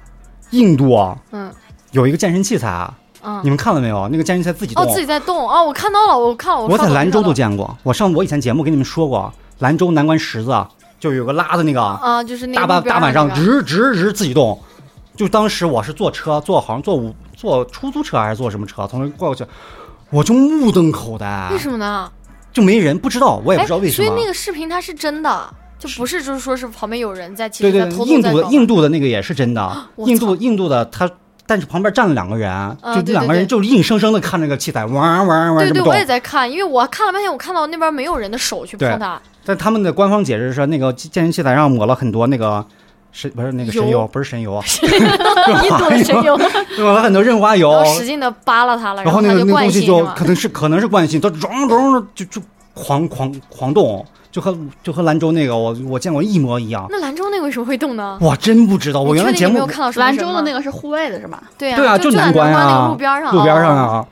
[0.50, 1.50] 印度啊嗯
[1.92, 3.50] 有一个健身器材啊，嗯你。
[3.50, 4.08] 们看了没有？
[4.10, 7.78] 那个监狱在自己动哦，，自己在动哦，我看到了，我看了，我在兰州都见过。
[7.84, 11.82] 我上我以前节目跟你们说过，兰州南关十字啊，就有个拉的那个。
[11.82, 14.60] 啊，就是那个大半大晚上直直直自己动，
[15.16, 19.46] 就当时我是坐车，坐好像坐五坐出租车还是坐什么车，从那过过去，
[20.10, 22.12] 我就目瞪口呆为，什么呢？
[22.52, 24.22] 就没人，不知道，我也不知道为什么哎所以。
[24.22, 31.08] 那个视频它是真的，就不是就是说是旁边有人在，其对对，实在偷偷印度的印度的那个也是真的，印度印度的他，
[31.50, 36.06] 但是旁边站了两个人，就对对对两个人就硬生生的看那个器材，玩玩玩对对，我也。
[36.06, 42.64] 在看，因为我看了半天，我看到那边没有人的手去碰它，但他们的官方解释是，那个健身器材上抹了很多那个
[43.12, 44.64] 神不是那个神油油，不是神油啊，
[45.64, 46.38] 印度的神油，
[46.78, 52.42] 抹了很多润滑油使劲的扒拉它了，然后那个惯那个东西性就可能是可能是惯性，它咚咚就就
[52.84, 56.88] 狂狂狂动，就和就和兰州那个我我见过一模一样。
[56.90, 58.18] 那兰州那个为什么会动呢？
[58.22, 61.42] 我真不知道，我原来节目看到兰州的那个是户外的是吗？
[61.58, 63.92] 对对啊，就南关啊，路边上，路边上哦。
[63.92, 64.08] 啊，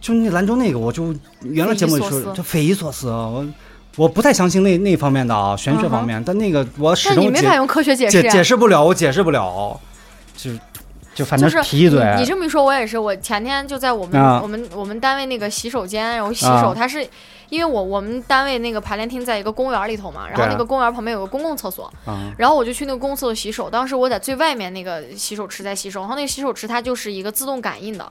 [0.00, 3.46] 就那兰州那个，我就原来节目里说就匪夷所思，我
[3.96, 8.28] 我不太相信那那方面的啊玄学方面，但那个我始终解没法用科学解释解。
[8.28, 9.78] 解释不了，我解释不了，
[10.36, 10.50] 就
[11.14, 12.98] 就反正提一嘴，你你这么一说，我也是。
[12.98, 17.06] 我前天就在我们、啊我们我们单位那个洗手间，然后洗啊手，它是
[17.52, 23.68] 因为我我们单位那个排练厅在一个公园里头嘛，然后那个公园旁边有个公共厕所，啊然后我就去那个公共厕所洗手。
[23.68, 28.10] 当时我在最外面那个洗手池在洗手，然后那个洗手池它就是一个自动感应的。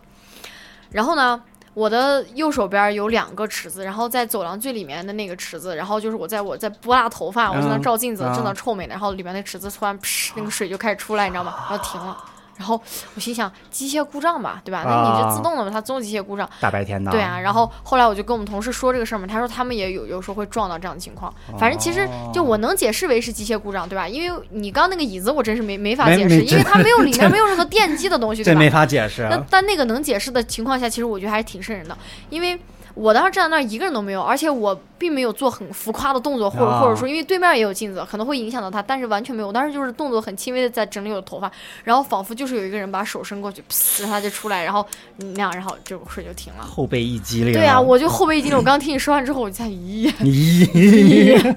[0.92, 1.42] 然后呢，
[1.74, 11.56] 我的右手边有两个池子，然后在走廊最里面的那个池子，然后就是我在我在拨拉头发，我在那嗯照镜子，啊正在臭美呢，然后里面那池子突然噗，那个水就开始出来，你知道吗？
[11.68, 12.16] 然后停了。
[12.58, 12.80] 然后
[13.16, 14.84] 我心想，机械故障吧，对吧？
[14.86, 16.48] 那你啊这自动的嘛，它总有机械故障。
[16.60, 21.34] 大白天的，对啊，然后后来我就跟我们同事说这个事儿嘛，他说他们也有有时候会撞到这样的情况。
[21.58, 24.08] 反正其实就我能解释为是机械故障，对吧？
[24.08, 28.70] 因为你刚刚那个椅子我真是没没法解释，因为它没有 里面没有任何电机的东西，对吧这没？
[28.70, 29.28] 法解释。
[29.30, 31.98] 那但那个能解释的情况下，其实我觉得还是挺瘆人的，
[32.30, 32.60] 因为
[33.02, 39.48] 我当时站在那儿一个人都没有，而且我并没有做很浮夸的动作，或者、啊或者说因为对面也有镜子，可能会影响到他，但是完全没有。
[39.48, 41.52] 我当时就是动作很轻微的在整理我的头发，
[41.84, 44.86] 然后仿佛就是有一个人把手伸过去，噗，然后他就出来，然后
[45.18, 46.64] 那样，然后这个水就停了。
[46.64, 47.54] 后背一激灵。
[47.54, 48.58] 对啊，我就后背一激灵。
[48.58, 51.56] 我 刚听你说完之后，我就在咦，咦，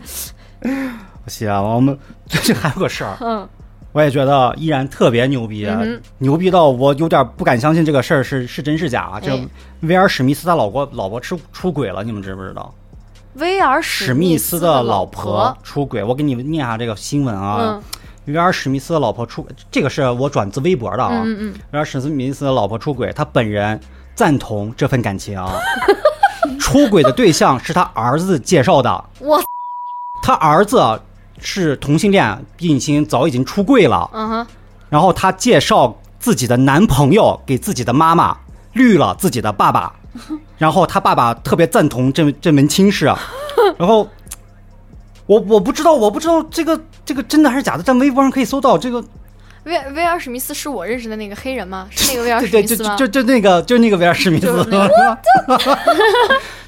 [1.29, 3.47] 行，我们最近还有个事儿，嗯
[3.95, 9.21] 我也觉得依然特别牛逼，嗯牛逼到我有点不敢相信这个事儿是是真是假。
[9.23, 9.49] 这哎
[9.83, 12.75] 威尔史密斯他老婆老婆出出轨了，你们知不知道？
[13.35, 17.59] 威尔史史密斯的老婆，出轨，我给你们念下这个新闻啊。
[17.61, 17.83] 嗯
[18.27, 21.21] 威尔史密斯的老婆出，这个是我转自微博的啊。
[21.25, 23.79] 嗯嗯威尔史密斯的老婆出轨，他本人
[24.15, 25.39] 赞同这份感情。
[26.59, 29.43] 出轨的对象是他儿子介绍的，嗯，我
[30.23, 30.99] 他儿子
[31.45, 34.11] 是同性恋，并且早已经出柜了。
[34.13, 34.47] 嗯哼，
[34.89, 38.37] 然后她介绍自己的男朋友给自己的妈妈，
[38.73, 39.95] 绿了自己的爸爸，
[40.59, 43.07] 然后他爸爸特别赞同这这门亲事，
[43.77, 44.09] 然后
[45.27, 49.05] 我我不知道我不知道这个这个真的还是假的，在微博上可以搜到这个，
[49.65, 51.87] 威威尔史密斯是我认识的那个黑人吗？
[51.91, 52.97] 是那个威尔史密斯吗？
[52.97, 54.47] 就就就那个就那个威尔史密斯。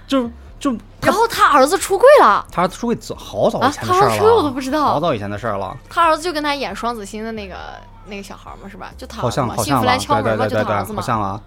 [0.06, 7.56] 就 就然后他儿子出柜了，他儿子出柜早好早前的事儿他儿子出柜我都了，不知道好早以前的事儿了，他儿子就跟他演双子星的那个
[8.06, 8.90] 那个小孩嘛，是吧？
[8.96, 11.02] 就他好像好像了，幸福来敲门嘛，对对对，就他儿子嘛。
[11.02, 11.40] 好像啊，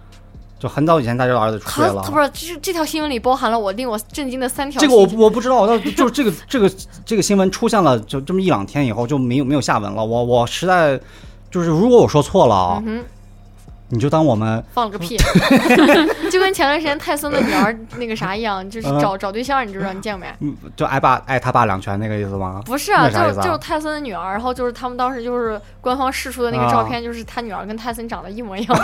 [0.58, 6.70] 就很早以前他就儿子出柜了，他不是，这这条新闻里包含了我令我震惊的三条这个我我不知道，那就是这个这个
[7.04, 10.04] 这个新闻出现了，就这么一两天以后就没有没有下文了。
[10.04, 10.98] 我我实在
[11.50, 12.82] 就是，如果我说错了啊，
[13.90, 15.16] 你就当我们放了个屁，
[16.30, 20.32] 就跟前段时间泰森的女儿那个啥一样，就是嗯找找对象，你知道你见过没？
[20.40, 22.60] 嗯就挨爸挨他爸两拳那个意思吗？
[22.64, 28.78] 不是啊，就是就是泰森的女儿，然后就是他们当时就是官方释出的那个啊照片，就是他女儿跟泰森长得一模一样，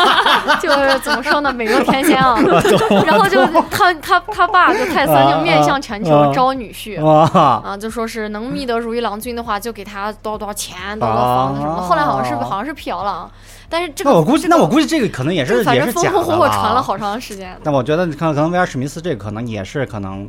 [0.60, 2.36] 就是怎么说呢，美若天仙啊。
[3.06, 7.00] 然后就他他他爸就泰森就面向全球啊招女婿。
[7.02, 7.28] 哇，
[7.64, 11.82] 啊，就说是能觅得如意郎君的话，就给他多少多少钱，多少多少房子什么的。
[11.82, 13.30] 后来好像是啊好像是辟谣了啊，
[13.68, 16.82] 但是这个那我估计那我估计这个可能也是也是假的风火火传了了。
[16.82, 17.56] 好长时间。
[17.62, 20.28] 但我觉得可能可能威尔史密斯这个可能也是可能，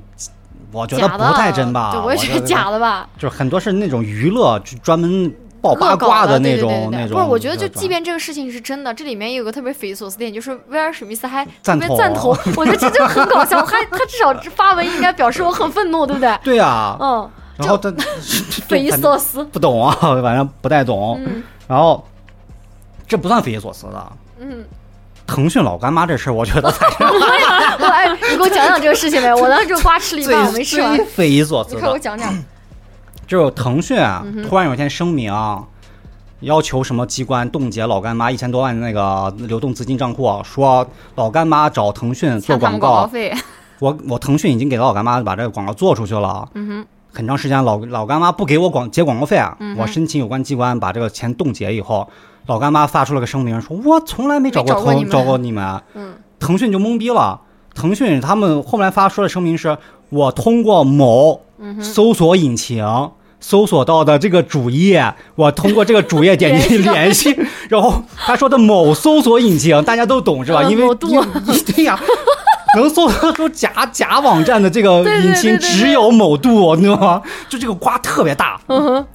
[0.71, 1.91] 我觉得不太真吧。
[1.91, 3.08] 对，我也觉得假的吧。
[3.17, 7.17] 就是很多是那种娱乐，就专门爆八卦的对对种那种。
[7.17, 13.62] 不是，我觉得就即便这个事情是真的，这里面有个特别匪夷所思的点，就是威尔史密斯还特赞同别赞同，我觉得这就很搞笑。
[13.65, 16.38] 他他至少发文应该表示我很愤怒，对不对？
[16.43, 17.91] 对呀，嗯，然后他
[18.67, 19.43] 匪夷所思。
[19.45, 21.21] 不懂啊，反正不太懂。
[21.26, 22.02] 嗯然后
[23.08, 24.12] 这不算匪夷所思的。
[24.39, 24.65] 嗯，
[25.26, 29.34] 腾讯老干妈这事儿，我觉得才是 我哎，你给我讲讲这个事情呗。
[29.34, 30.98] 我当时就瓜吃了一半，我没吃完。
[31.06, 32.00] 匪夷所思你快给我。
[32.00, 32.34] 讲讲。
[33.28, 35.62] 就是腾讯啊突然有一天声明啊，
[36.39, 43.34] 要求什么机关冻结老干妈一千多万那个流动资金账户啊，说老干妈找腾讯做广欠他们广告告，费，
[43.80, 46.48] 我我腾讯已经给老干妈把这个广告做出去了。
[46.54, 52.08] 嗯哼，很长时间老老干妈不给我广结广告费啊，嗯我申请有关机关把这个钱冻结以后，
[52.47, 57.41] 老干妈发出了个声明说，我从来没找过腾找过你们找过你们， 嗯腾讯就懵逼了。
[57.75, 59.77] 腾讯他们后来发出的声明是，
[60.10, 61.41] 我通过某
[61.81, 62.86] 搜索引擎。
[63.39, 67.38] 搜索到的这个主页，我通过这个主页点击 联联系，
[67.69, 70.63] 然后他说的某搜索引擎，大家都懂是吧？
[70.63, 71.25] 因为因为
[71.75, 71.99] 对呀，
[72.75, 77.21] 能搜索出假假网站的这个引擎只有某度，你知道吗？
[77.47, 78.60] 就这个瓜特别大。
[78.65, 79.05] 嗯哼，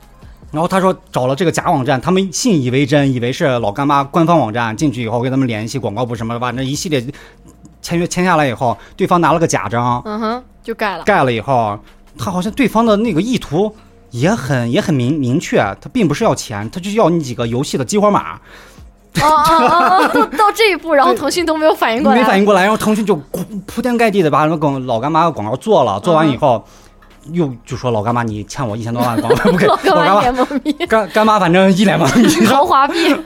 [0.53, 7.03] 然后他说找了这个假网站，他们信以为真，以为是老干妈官方网站，进去以后跟他们联系广告部什么的，反正一系列
[7.81, 11.05] 签约签下来以后，对方拿了个假章，嗯哼，就盖了。
[11.05, 11.79] 盖了以后，
[12.19, 13.75] 他好像对方的那个意图
[14.11, 26.63] 也很也很明明确，他并不是要钱，他就要你几个游戏的激活码，哦哦哦哦，到 到这一步，然后腾讯都没有反应过来，没反应过来，然后腾讯就铺铺天盖地的把那个老干妈的广告做了，做完以后。
[27.31, 33.17] 又就说老干妈，你欠我一千多万广告 不给，老干妈一脸懵逼，干干妈，反正一脸懵逼， 豪华币。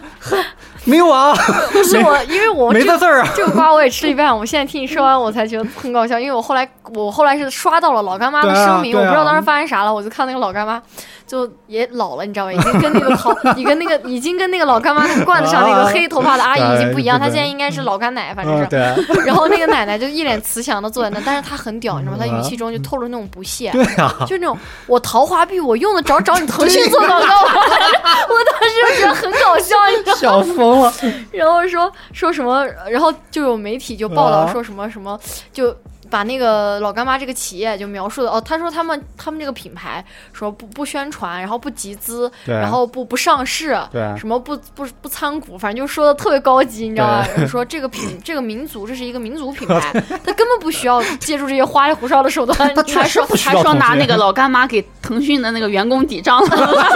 [0.89, 1.35] 没有啊，
[1.73, 3.29] 不是我，因为我没这字儿啊。
[3.35, 10.81] 这个瓜我也吃了一半，我现在听你说完，我才觉得很搞笑，因为我后来我后来是刷到了老干妈的声明，我不知道当时发生啥了，我就看那个老干妈
[11.27, 12.53] 就也老了，你知道吧？
[12.53, 18.67] 已经跟那个 淘，你跟那个已经跟那个老干妈那个罐子上那个黑头发的阿姨已经不一样，她现在应该是老干奶，反正嗯，是。
[18.69, 22.25] 对然后那个奶奶就一脸慈祥的坐在那，但是她很屌，你知道吗？
[22.25, 27.53] 她语气中就透露那种不屑，对啊，就那种我桃花币我用得着找你腾讯做广告吗？
[28.29, 30.45] 我当时就觉得很搞笑，你知道吗？
[30.47, 30.93] 笑疯了。
[31.33, 35.19] 然后说说什么，然后就有媒体就报道啊说什么什么，
[35.53, 35.75] 就
[36.11, 47.27] 把那个老干妈这个企业就描述的哦，他说他们他们这个品牌说不不宣传，然后不集资，然后不不上市，对什么不不不参股，反正就说的特别高级，你知道吧？
[47.47, 49.93] 说这个品这个民族这是一个民族品牌，
[50.25, 52.57] 他根本不需要借助这些花里胡哨的手段。
[52.75, 56.49] 他说实不需还说拿那个老干妈给腾讯的那个员工抵账了，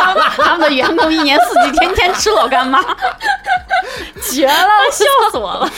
[0.36, 2.80] 他们的员工一年四季天天吃老干妈，
[4.22, 4.68] 绝了！
[4.90, 5.70] 笑死我了。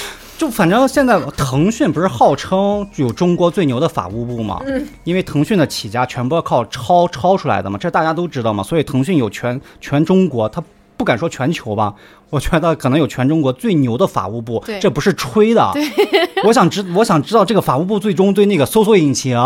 [0.43, 4.61] 就反正现在腾讯不是号称有中国最牛的法务部吗？
[4.67, 10.61] 嗯，因为腾讯的起家全部要靠抄抄出来的嘛，这大家都知道嘛，所以腾讯有全全中国，它
[10.97, 11.95] 不敢说全球吧，
[12.29, 15.73] 我觉得可能有全中国最牛的法务部，这不是吹的。
[16.43, 19.39] 我想知我想知道这个法务部最终对那个搜索引擎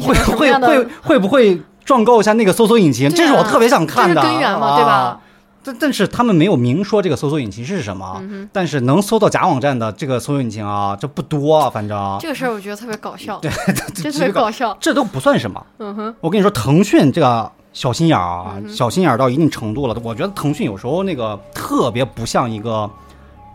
[0.00, 3.08] 会会会会不会状告一下那个搜索引擎？
[3.08, 4.14] 啊这是我特别想看的。
[4.14, 5.20] 这是根源嘛，对吧啊？？
[5.62, 13.50] 但但是他们没有明说这个搜索引擎是什么，嗯但是能搜到假网站的这个搜索引擎啊，这不多啊，反正这个事儿我觉得特别搞笑，对，
[13.94, 14.76] 这特别搞笑。
[14.80, 15.66] 这都不算什么。
[15.78, 19.96] 嗯哼，我跟你说，腾讯这个小心眼儿啊，小心眼儿到一定程度了。
[20.02, 22.90] 我觉得腾讯有时候那个特别不像一个，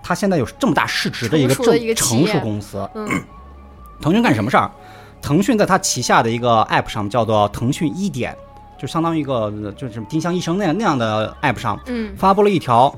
[0.04, 2.88] 它现在有这么大市值的一个正成熟公司。
[2.94, 3.10] 嗯
[4.02, 4.70] 腾讯干什么事儿？
[5.22, 8.36] 腾讯在它旗下的一个 app 上叫做腾讯一点，
[8.86, 12.96] 就相当于一个就是丁香医生那样那样的 app 上嗯，发布了一条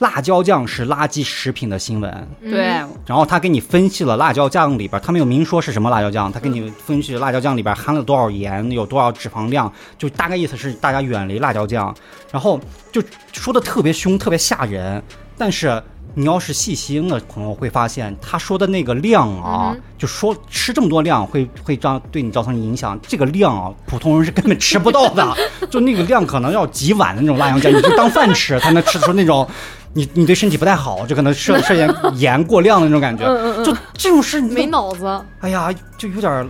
[0.00, 2.28] 辣椒酱是垃圾食品的新闻。
[2.40, 2.62] 嗯对，
[3.06, 11.94] 然后他给你分析了辣椒酱里边，他没有明说是什么辣椒酱，他给你分析辣椒酱里边含了多少盐，有多少脂肪量，就大概意思是大家远离辣椒酱，
[12.32, 12.58] 然后
[12.90, 13.00] 就
[13.32, 15.00] 说的特别凶，特别吓人。
[15.38, 15.80] 但是
[16.14, 25.36] 你要是细心的朋友会发现，他说的那个量啊，嗯就说吃这么多量会会让对你造成影响，这个量啊，普通人是根本吃不到的，
[25.70, 29.46] 就那个量可能要几碗的那种辣椒酱，你就当饭吃才能吃出那种。
[29.92, 33.24] 你你对身体不太好，就可能涉涉嫌盐过量的那种感觉，
[33.64, 35.20] 就这种事，你没脑子。
[35.40, 35.68] 哎呀，
[35.98, 36.48] 就有点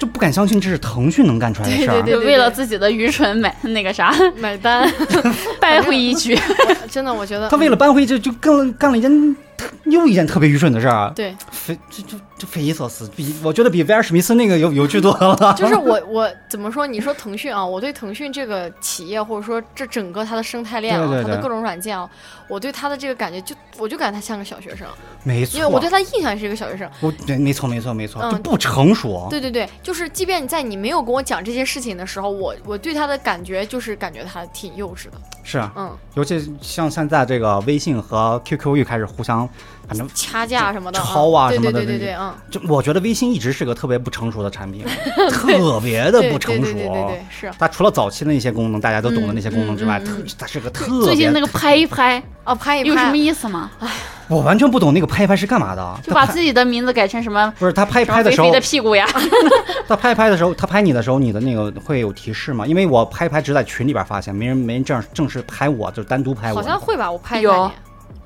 [0.00, 1.92] 儿就不敢相信这是腾讯能干出来的事儿。
[1.92, 4.90] 对对对为了自己的愚蠢买那个啥， 买单，
[5.60, 6.36] 败回一局。
[6.90, 9.36] 真的，我觉得他为了扳回这就干了干了一件特
[9.84, 15.54] 又一件特别愚蠢的事儿，对，匪这这这匪夷所思，比我觉得比威尔史密斯那个有有趣多了。
[15.58, 16.86] 就是我我怎么说？
[16.86, 22.08] 你说腾讯啊，我对腾讯这个企业或者说这整个它的生态链啊，对对对它的各种软件啊，
[22.48, 24.86] 我对它的这个感觉就我就感觉它像个小学生，
[25.24, 26.88] 没错，因为我对它印象是一个小学生。
[27.00, 29.26] 我对没错没错没错，嗯就不成熟。
[29.30, 35.12] 对对对，就是即便在你没有跟我讲这些事情的时候，我我对它的感觉就是感觉它挺幼稚的。
[35.42, 39.48] 是，啊嗯，尤其像现在这个微信和 QQ 又开始互相，
[39.90, 44.84] 反正掐架什么的，抄啊什么的这对对对对，嗯，就我觉得微信一直是个特别不成熟的产品，
[45.32, 46.72] 特别的不成熟。
[46.74, 53.68] 对对对是它除了早期的那些功能大家都懂的那些功能之外，特它是个特别最近那个拍一拍啊，拍一拍有什么，意思吗？
[53.80, 53.88] 哎
[54.30, 56.00] 我完全不懂那个拍一拍是干嘛的。
[56.04, 59.04] 就把自己的名字改成什么不是他拍一拍的时候肥肥的，屁股呀？
[59.88, 62.64] 他拍一拍的时候，他拍你的时候，你的那个会有提示吗？
[62.64, 67.10] 因为我拍一拍只在群里边发现，没人没人正正式拍我，就是单独拍我，好像会吧？
[67.10, 67.74] 我拍有一拍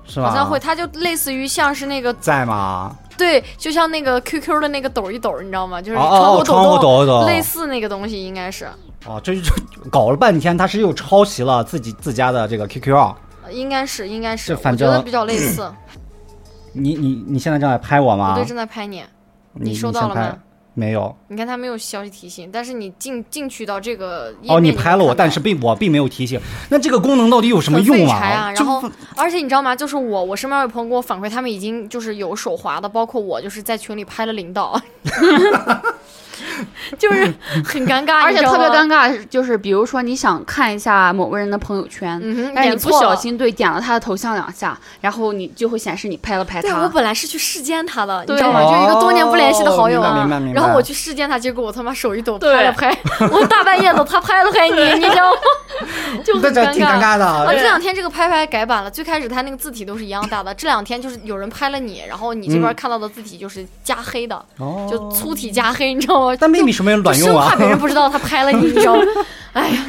[0.07, 0.29] 是吧？
[0.29, 2.97] 好像会，它就类似于像是那个在吗？
[3.17, 5.81] 对，就像那个 QQ 的那个抖一抖，你知道吗？
[5.81, 8.69] 就是窗户抖一抖类似那个东西，应该是，
[9.07, 9.53] 哦，这就
[9.91, 13.17] 搞了半天，他是又抄袭了自己自家的这个 QQ 啊。
[13.51, 15.71] 应该是，应该是，反正我觉得比较类似。
[16.73, 18.45] 你你你现在正在拍我我吗对，？
[18.45, 19.05] 正在拍你，
[19.53, 20.37] 你你收到了吗？
[20.75, 21.17] 没有。
[21.29, 26.41] 你看他没有消息提醒，但是你进进去到这个页哦，你拍了我，但是并我并没有提醒。
[26.69, 28.53] 那这个功能到底有什么用柴啊！
[28.53, 28.83] 然后，
[29.17, 29.75] 而且你知道吗？
[29.75, 34.81] 就是我，我身边有朋友给我反馈，他们已经就是有手滑的，包括我，就是在群里拍了领导，
[36.99, 37.33] 就是
[37.65, 38.95] 很尴尬，而且特别尴尬。
[39.13, 42.95] 尬，就是比如说你想看一下某个人的朋友圈，嗯，但是你不。
[43.05, 46.89] 小心对点了他的头像两下，然后你就会显示你拍了拍对，我。
[46.89, 48.63] 本来是去视奸他的，你知道吗？
[48.63, 52.97] 就一个多年不联系的好友哦啊明白明白明白然后我去视奸他，结果我他妈手一抖对拍了拍，
[53.33, 55.37] 我大半夜的他拍了拍你，你知道吗？
[56.25, 57.27] 就很尴尬的。
[57.27, 66.24] 啊，这两天这个拍拍改版了，最开始他那个字体都是一样大的，这两天就是有人拍了你，然后你这边嗯看到的字体就是加黑的，哦就粗体加黑，你知道吗？
[66.39, 67.51] 但没没什么卵用啊。
[67.51, 69.03] 生怕，别人不知道他拍了你，你知道吗？
[69.55, 69.87] 哎呀，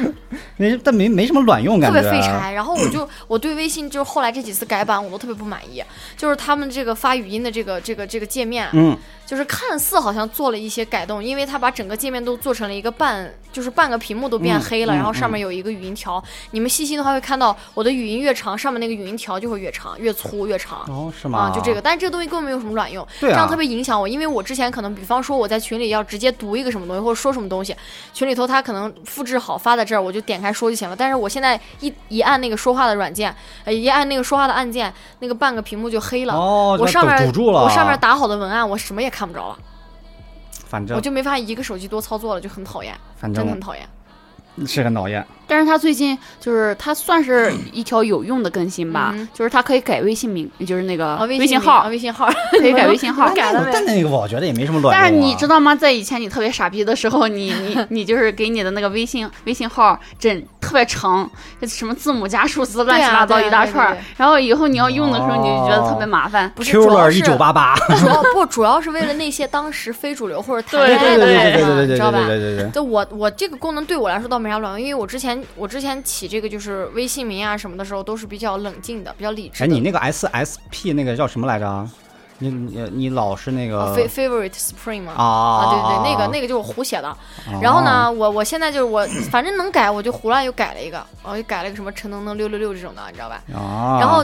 [0.56, 2.52] 没但没没什么卵用，感觉特别废柴。
[2.52, 5.82] 然后我就我对微信就是后来这几次改版我都特别不满意，
[6.16, 16.22] 就是他们这个发语音的这个这个这个界面，嗯，就是看似好像做了一些改动，因为它把整个界面都做成了一个半，就是半个屏幕都变嗯黑了，嗯然后上面有一个语音条。
[16.52, 20.78] 你们细心的话会看到，我的语音越长，上面那个语音条就会越长，越粗越长。
[20.88, 21.38] 哦，是吗？
[21.38, 27.74] 啊，就这个，但是这个东西根本没有什么卵用，对啊这样特别影响我，因为我之前可能，比方说我在群里要直接读一个什么东西，或者说什么东西，
[28.14, 30.94] 群里头他可能复制好发在这儿，我就点开说就行了。
[30.94, 33.34] 但是我现在一一按那个说话的软件，
[33.64, 36.34] 呃，一按那个说话的按键，那个半个屏幕就黑了。
[36.34, 39.58] 哦，我上面堵住了，我上面打好的文案，我什么也看不着了。
[40.68, 43.88] 反正我就没法一个手机多操作了，就很讨厌，反正真的很讨厌。
[44.64, 45.24] 是很讨厌。
[45.48, 53.28] 但是他最近就是他算是 一条有用的更新吧，嗯就是他可以改微信名，就是那个啊，微微信号，微信号可以改微信号。
[53.34, 53.84] 改了但？
[53.84, 55.00] 那个我觉得也没什么卵用、啊。
[55.00, 55.74] 但是你知道吗？
[55.76, 61.30] 在以前你特别傻逼的时候，你 你你就是给你的那个微信微信号整特别长，
[61.62, 66.50] 什么字母加数字乱七八糟一大串然后以后你要用的时候，你就觉得特别麻烦。
[66.56, 72.18] 不是，主 Q 要是一九八八，主要不 主要是为了那些当时非主流或者谈对恋爱的对对对对人嘛，对对对你知道吧？
[72.26, 72.70] 对对对对。
[72.72, 81.88] 就我我这个功能对我来说倒没啥卵用，因为我之前我之前起这个就是微信名啊什么的时候都是比较冷静的，比较理智哎，你那个 S S P 那个叫什么来着？
[82.38, 85.14] 你你你老是那个 favorite spring 嘛。
[85.16, 87.16] 啊啊，对对对，那个那个就是我胡写的。
[87.62, 87.80] 然后？
[87.80, 93.42] 啊呢，我我现在就是我，反正能改我就胡乱又改了一个，我又改了一个什么陈能能六六六这种的，你知道吧？
[93.54, 94.22] 啊，然后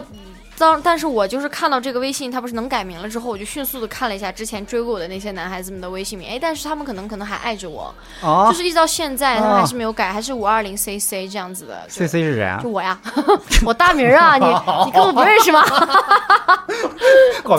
[0.63, 7.93] 当但是我就是看到这个微信它不是能改名了之后，我就迅速的看了一下之前追过我的那些男孩子们的微信名，哎，但是他们可能可能还爱着我，
[8.23, 11.83] 啊就是一直到现在他们啊还是没有改，还是五二零 CC 这样子的。
[11.89, 12.69] ，C C 是谁啊就？
[12.69, 12.97] 我呀，
[13.67, 14.47] 我大名啊，你
[14.87, 15.65] 你根本不认识吗？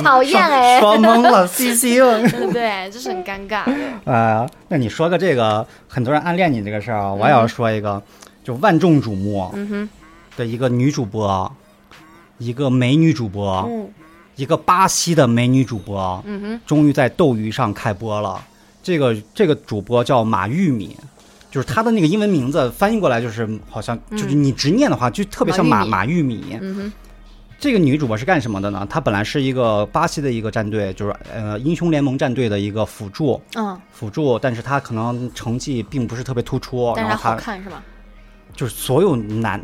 [0.04, 2.20] 讨厌哎说懵了，C C 了。
[2.30, 2.90] 对不对？
[2.90, 3.64] 就是很尴尬。
[4.10, 8.02] 啊，那你说个这个很多人暗恋你这个事儿啊，我也要说一个，
[8.44, 9.90] 就万众瞩目嗯哼，
[10.38, 11.52] 的一个女主播，
[12.44, 13.90] 一个美女主播，嗯
[14.36, 18.44] 一个巴西的美女主播，嗯哼，终于在斗鱼上开播了。
[18.82, 20.98] 这个这个主播叫马玉米，
[21.52, 26.58] 就是她的那个英文名字翻译过来就是好像就是你直念的话，就特别像马马马玉米。
[26.60, 26.94] 嗯哼，
[27.60, 28.86] 这个女主播是干什么的呢？
[28.90, 37.84] 她本来是一个巴西的一个战队，就是呃英雄联盟战队的一个辅助，嗯，辅助，但是她可能成绩并不是特别突出，然后她好看是吧？
[38.56, 39.62] 就是所有男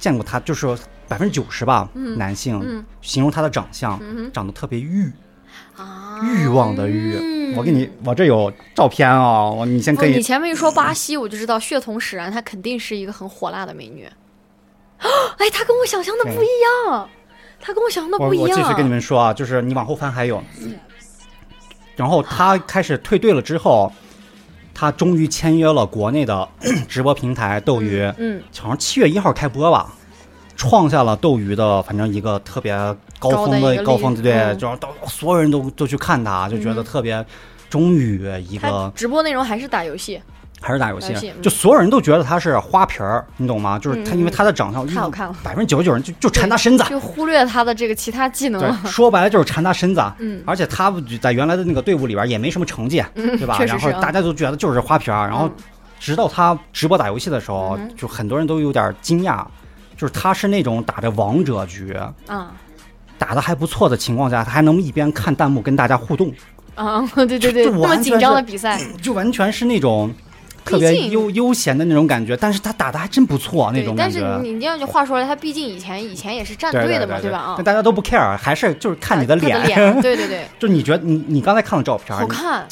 [0.00, 0.76] 见过她，就是
[1.10, 5.10] 百分之九十吧，男性、嗯形容他的长相，嗯长得特别欲，
[5.76, 7.16] 啊，欲望的欲。
[7.20, 10.14] 嗯我给你，我这有照片啊、我你先不，可以。
[10.14, 14.08] 你前面一说巴西，我就知道血统使然，她肯定是一个很火辣的美女。
[15.36, 16.46] 哎，她跟我想象的不一
[16.86, 17.08] 样，
[17.58, 18.48] 她跟我想象的不一样。
[18.50, 20.40] 我继续跟你们说啊，就是你往后翻还有，
[21.96, 23.92] 然后她开始退队了之后，
[24.72, 26.48] 她终于签约了国内的
[26.88, 29.92] 直播平台斗鱼，嗯，好像七月一号开播吧，
[30.60, 32.74] 创下了斗鱼的反正一个特别
[33.18, 37.24] 高峰的高峰，对，就都所有人都都去看他，就觉得特别，
[37.70, 40.20] 终于一个直播内容还是打游戏，
[40.60, 41.40] 还是打游戏游戏，嗯。
[41.40, 43.78] 就所有人都觉得他是花瓶儿，你懂吗？
[43.78, 44.18] 就是她，嗯。
[44.18, 45.34] 嗯因为他的长相太好看了。
[45.42, 48.60] 百分之九十九人就就馋他身子，就忽略他的这个其他技能。
[48.62, 48.78] 了。
[48.84, 50.04] 说白了就是馋他身子。
[50.18, 50.42] 嗯。
[50.44, 50.92] 而且他
[51.22, 53.58] 在原来的那个队伍里边也没什么成绩，对吧？
[53.64, 55.52] 然后大家都觉得就是花瓶儿，然后嗯。
[55.98, 57.90] 直到他直播打游戏的时候，嗯。
[57.96, 59.42] 就很多人都有点惊讶，
[60.00, 61.92] 就是他是那种打着王者局。
[62.26, 62.50] 啊
[63.18, 66.32] 打的还不错的情况下，他还能一边看弹幕跟大家互动，
[66.74, 70.10] 啊，对 对对，这那么紧张的比赛，就完全是那种
[70.64, 72.34] 特别悠悠闲的那种感觉。
[72.34, 74.20] 但是他打的还真不错，那种感觉。
[74.22, 77.38] 但是你你这样句话说来，他毕竟以前以前也是战队的嘛，对吧？
[77.38, 82.66] 啊但，大家都不 care，还是就是看你的脸，对对对， 就你觉得你你刚才看了照片，好看。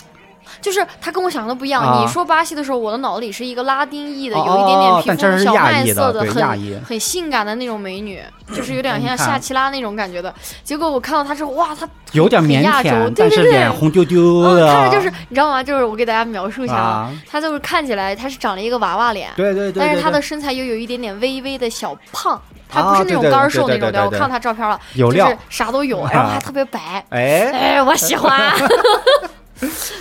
[0.61, 1.83] 就是她跟我想的不一样。
[1.83, 8.23] 啊你说巴西的时候，我的脑子里是一个拉丁裔的，哦有一点点皮肤小麦色的对亚裔很很性感的那种美女，
[8.55, 10.33] 就是有点像夏奇拉那种感觉的。
[10.63, 15.63] 结果我看到她之后，哇，她有点腼很亚洲腆，对对对但是脸红丢丢嗯，的，看着就是你知道吗？
[15.63, 24.05] 就是我给大家描述一下啊，她就是看起来她是长了一个娃娃脸，对对对，但是她的身材又有一点点微微的小胖，她啊不是那种干瘦那种的。
[24.05, 27.05] 我看到她照片了，有料就是啥都有， 然后还特别白。
[27.11, 28.53] 哎，哎，我喜欢。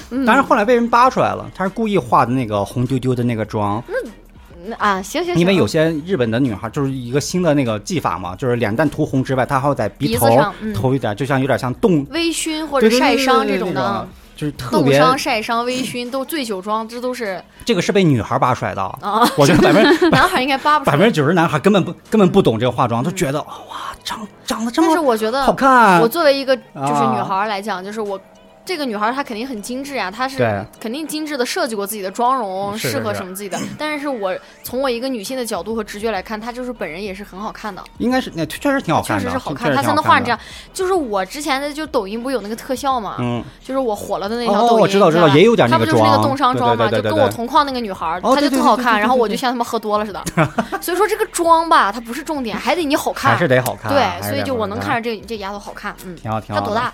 [0.09, 0.25] 嗯。
[0.25, 10.73] 但是后来被人扒出来了，他是故意化的那个红丢丢的那个妆，嗯啊，行行行，因为有些日本的女孩就是一个新的那个技法嘛，就是脸蛋涂红之外，她还要在鼻鼻头子上嗯。
[10.73, 14.07] 涂一点，就像有点像冻，微醺或者晒伤这种的。
[14.35, 19.27] 就是特别冻伤、晒伤、微醺都醉酒妆，这都是这个是被女孩扒出来的，啊。
[19.35, 20.93] 我觉得百分之 男孩应该扒不出来。
[20.95, 21.11] 百分之。
[21.11, 23.47] 九十男孩根本不根本不懂这个化妆，都觉得哇
[24.03, 25.99] 长长得这但是么我觉得好，看。
[26.01, 27.15] 我，作为一个就是啊。
[27.15, 28.19] 女孩来讲，就是我
[28.67, 33.57] 这个女孩她肯定很精致呀，她是肯定精致的设计过自己的妆容，适合什么自己的。
[33.77, 40.37] 但是我从我一个女性的角度和直觉来看，她就是本人也是很好看的，应该是那确实挺好看的，实是好看，她才能画成这样。
[40.73, 50.21] 就是我之前的就抖音不有那个特效嘛，嗯，就是我火了的那条抖音，哦我知道知道也有点那个她不就是那个冻伤妆嘛，就跟我同框那个女孩她就特好看，然后我就像他们喝多了似的。
[50.81, 56.59] 所以说这个妆吧，它不是重点，还得你好看，还是得好看，对，所以就我能看看着这这丫头好看，嗯，挺好挺好。
[56.59, 56.93] 她多大？？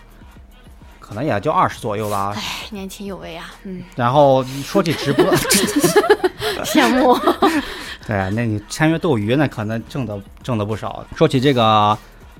[1.13, 2.33] 可能也就二十左右吧。
[2.35, 2.41] 哎，
[2.71, 5.23] 年轻有为啊，嗯，然后说起直播，
[6.65, 7.15] 羡慕。
[8.07, 11.05] 对，那你签约斗鱼那可能挣的挣的不少。
[11.15, 11.95] 说起这个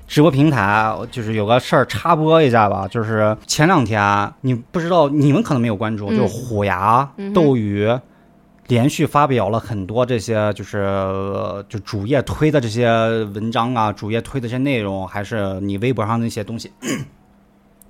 [0.08, 7.96] 直播平台，就是有个事儿插播一下吧，就是前两天你不知道，你们可能没有关注，嗯就是虎牙、嗯斗鱼。
[8.66, 12.88] 连续发表了很多这些，就是呃就主页推的这些
[13.34, 16.72] 文章啊，主页推的这些内容，还是你微博上那些东西，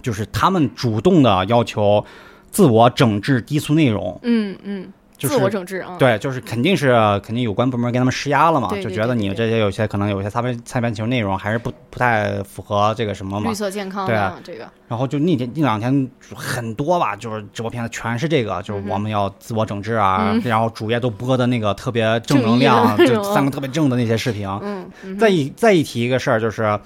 [0.05, 2.05] 就是他们主动的要求
[2.51, 24.47] 自我整治低俗内容，嗯嗯，就是自我整治啊，对，就是肯定是肯定有关部门给他们施压了嘛，就觉得你这些有些可能有些擦边擦边球内容还是不不太符合这个什么嘛绿，色健康对啊这个，然后就那天那两天很多吧，就是直播平台全是这个，就是我们要自我整治啊，嗯然后主页都播的那个特别正能量，就三个特别正的那些视频。
[24.63, 25.19] 嗯，嗯。
[25.19, 26.79] 再一再一提一个事儿，就是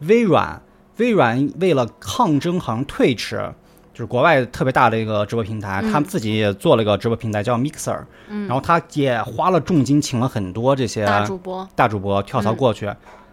[0.00, 0.60] 微软，
[0.96, 3.52] 微软为了抗争好像 Twitch。
[3.92, 5.90] 就是国外特别大的一个直播平台，嗯。
[5.90, 8.46] 他们自己也做了一个直播平台叫 Mixer，、嗯。
[8.46, 11.66] 然后他也花了重金请了很多这些大主播。
[11.74, 12.92] 大主播跳槽嗯过去，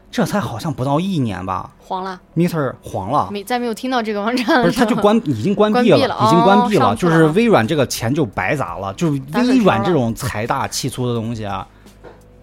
[0.09, 1.70] 这才好像不到一年吧。
[1.80, 3.28] 黄了，，Mixer 黄了。
[3.30, 6.95] 没再没有听到这个网站了，不是，他就关已经关闭了， 已经关闭了。
[6.95, 11.68] 就是微软这个钱就白砸了，就微软这种财大气粗的东西啊，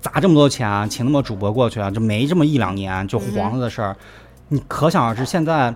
[0.02, 3.96] 砸这么多钱，请那么多主播过去啊，就没这么一两年就黄了的事儿，
[4.50, 5.24] 你可想而知。
[5.24, 5.74] 现在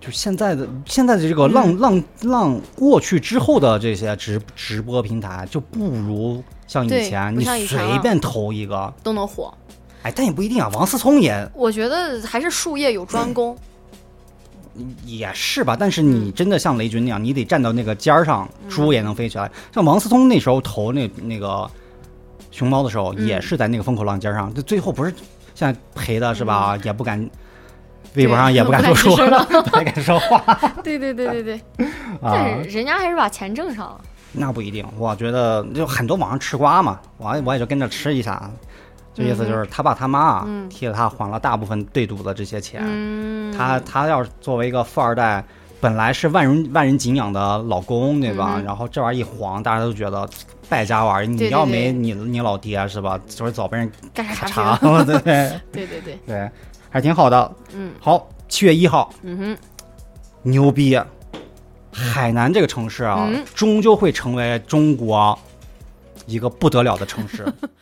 [0.00, 9.52] 就现在的现在的这个浪、嗯浪浪过去之后的这些直直播平台，就不如像以前你随便投一个，都能火。
[10.02, 10.68] 哎，但也不一定啊。
[10.74, 13.56] 王思聪也我觉得还是术业有专攻，
[15.04, 19.48] 也是吧，但是你嗯真的像雷军那样，你得站到那个尖儿上，猪也能飞起来。
[19.72, 21.70] 像王思聪那时候投那那个
[22.50, 25.14] 熊猫的时候，嗯也是在那个风口浪尖上，就最后不是
[25.54, 26.76] 现在赔的是吧？
[26.82, 27.30] 也不敢，
[28.14, 31.60] 微博上也不敢多说，不敢吱声不太敢说话对对对对对，
[32.20, 32.62] 啊但。
[32.64, 34.00] 是人家还是把钱挣上了。
[34.32, 38.50] 那不一定，我觉得就很多网上吃瓜嘛，我我也就跟着吃一下。
[39.14, 45.44] 这意思就是他爸他妈啊嗯替了他还了大部分对赌的这些钱，嗯，他他要是作为一个富二代，
[45.82, 48.54] 本来是万人万人敬仰的老公，对吧？
[48.56, 50.26] 嗯然后这玩意儿一黄，大家都觉得
[50.70, 51.30] 败家玩意儿。
[51.30, 53.20] 你要没你你老爹是吧？
[53.28, 56.50] 就是早被人干啥咔嚓，了对对对对 对，对，
[56.92, 57.56] 还挺好的。
[57.74, 59.58] 嗯好，七月一号，嗯哼，
[60.42, 61.00] 牛逼！
[61.90, 65.36] 海南这个城市啊，嗯终究会成为中国
[66.26, 67.44] 一个不得了的城市。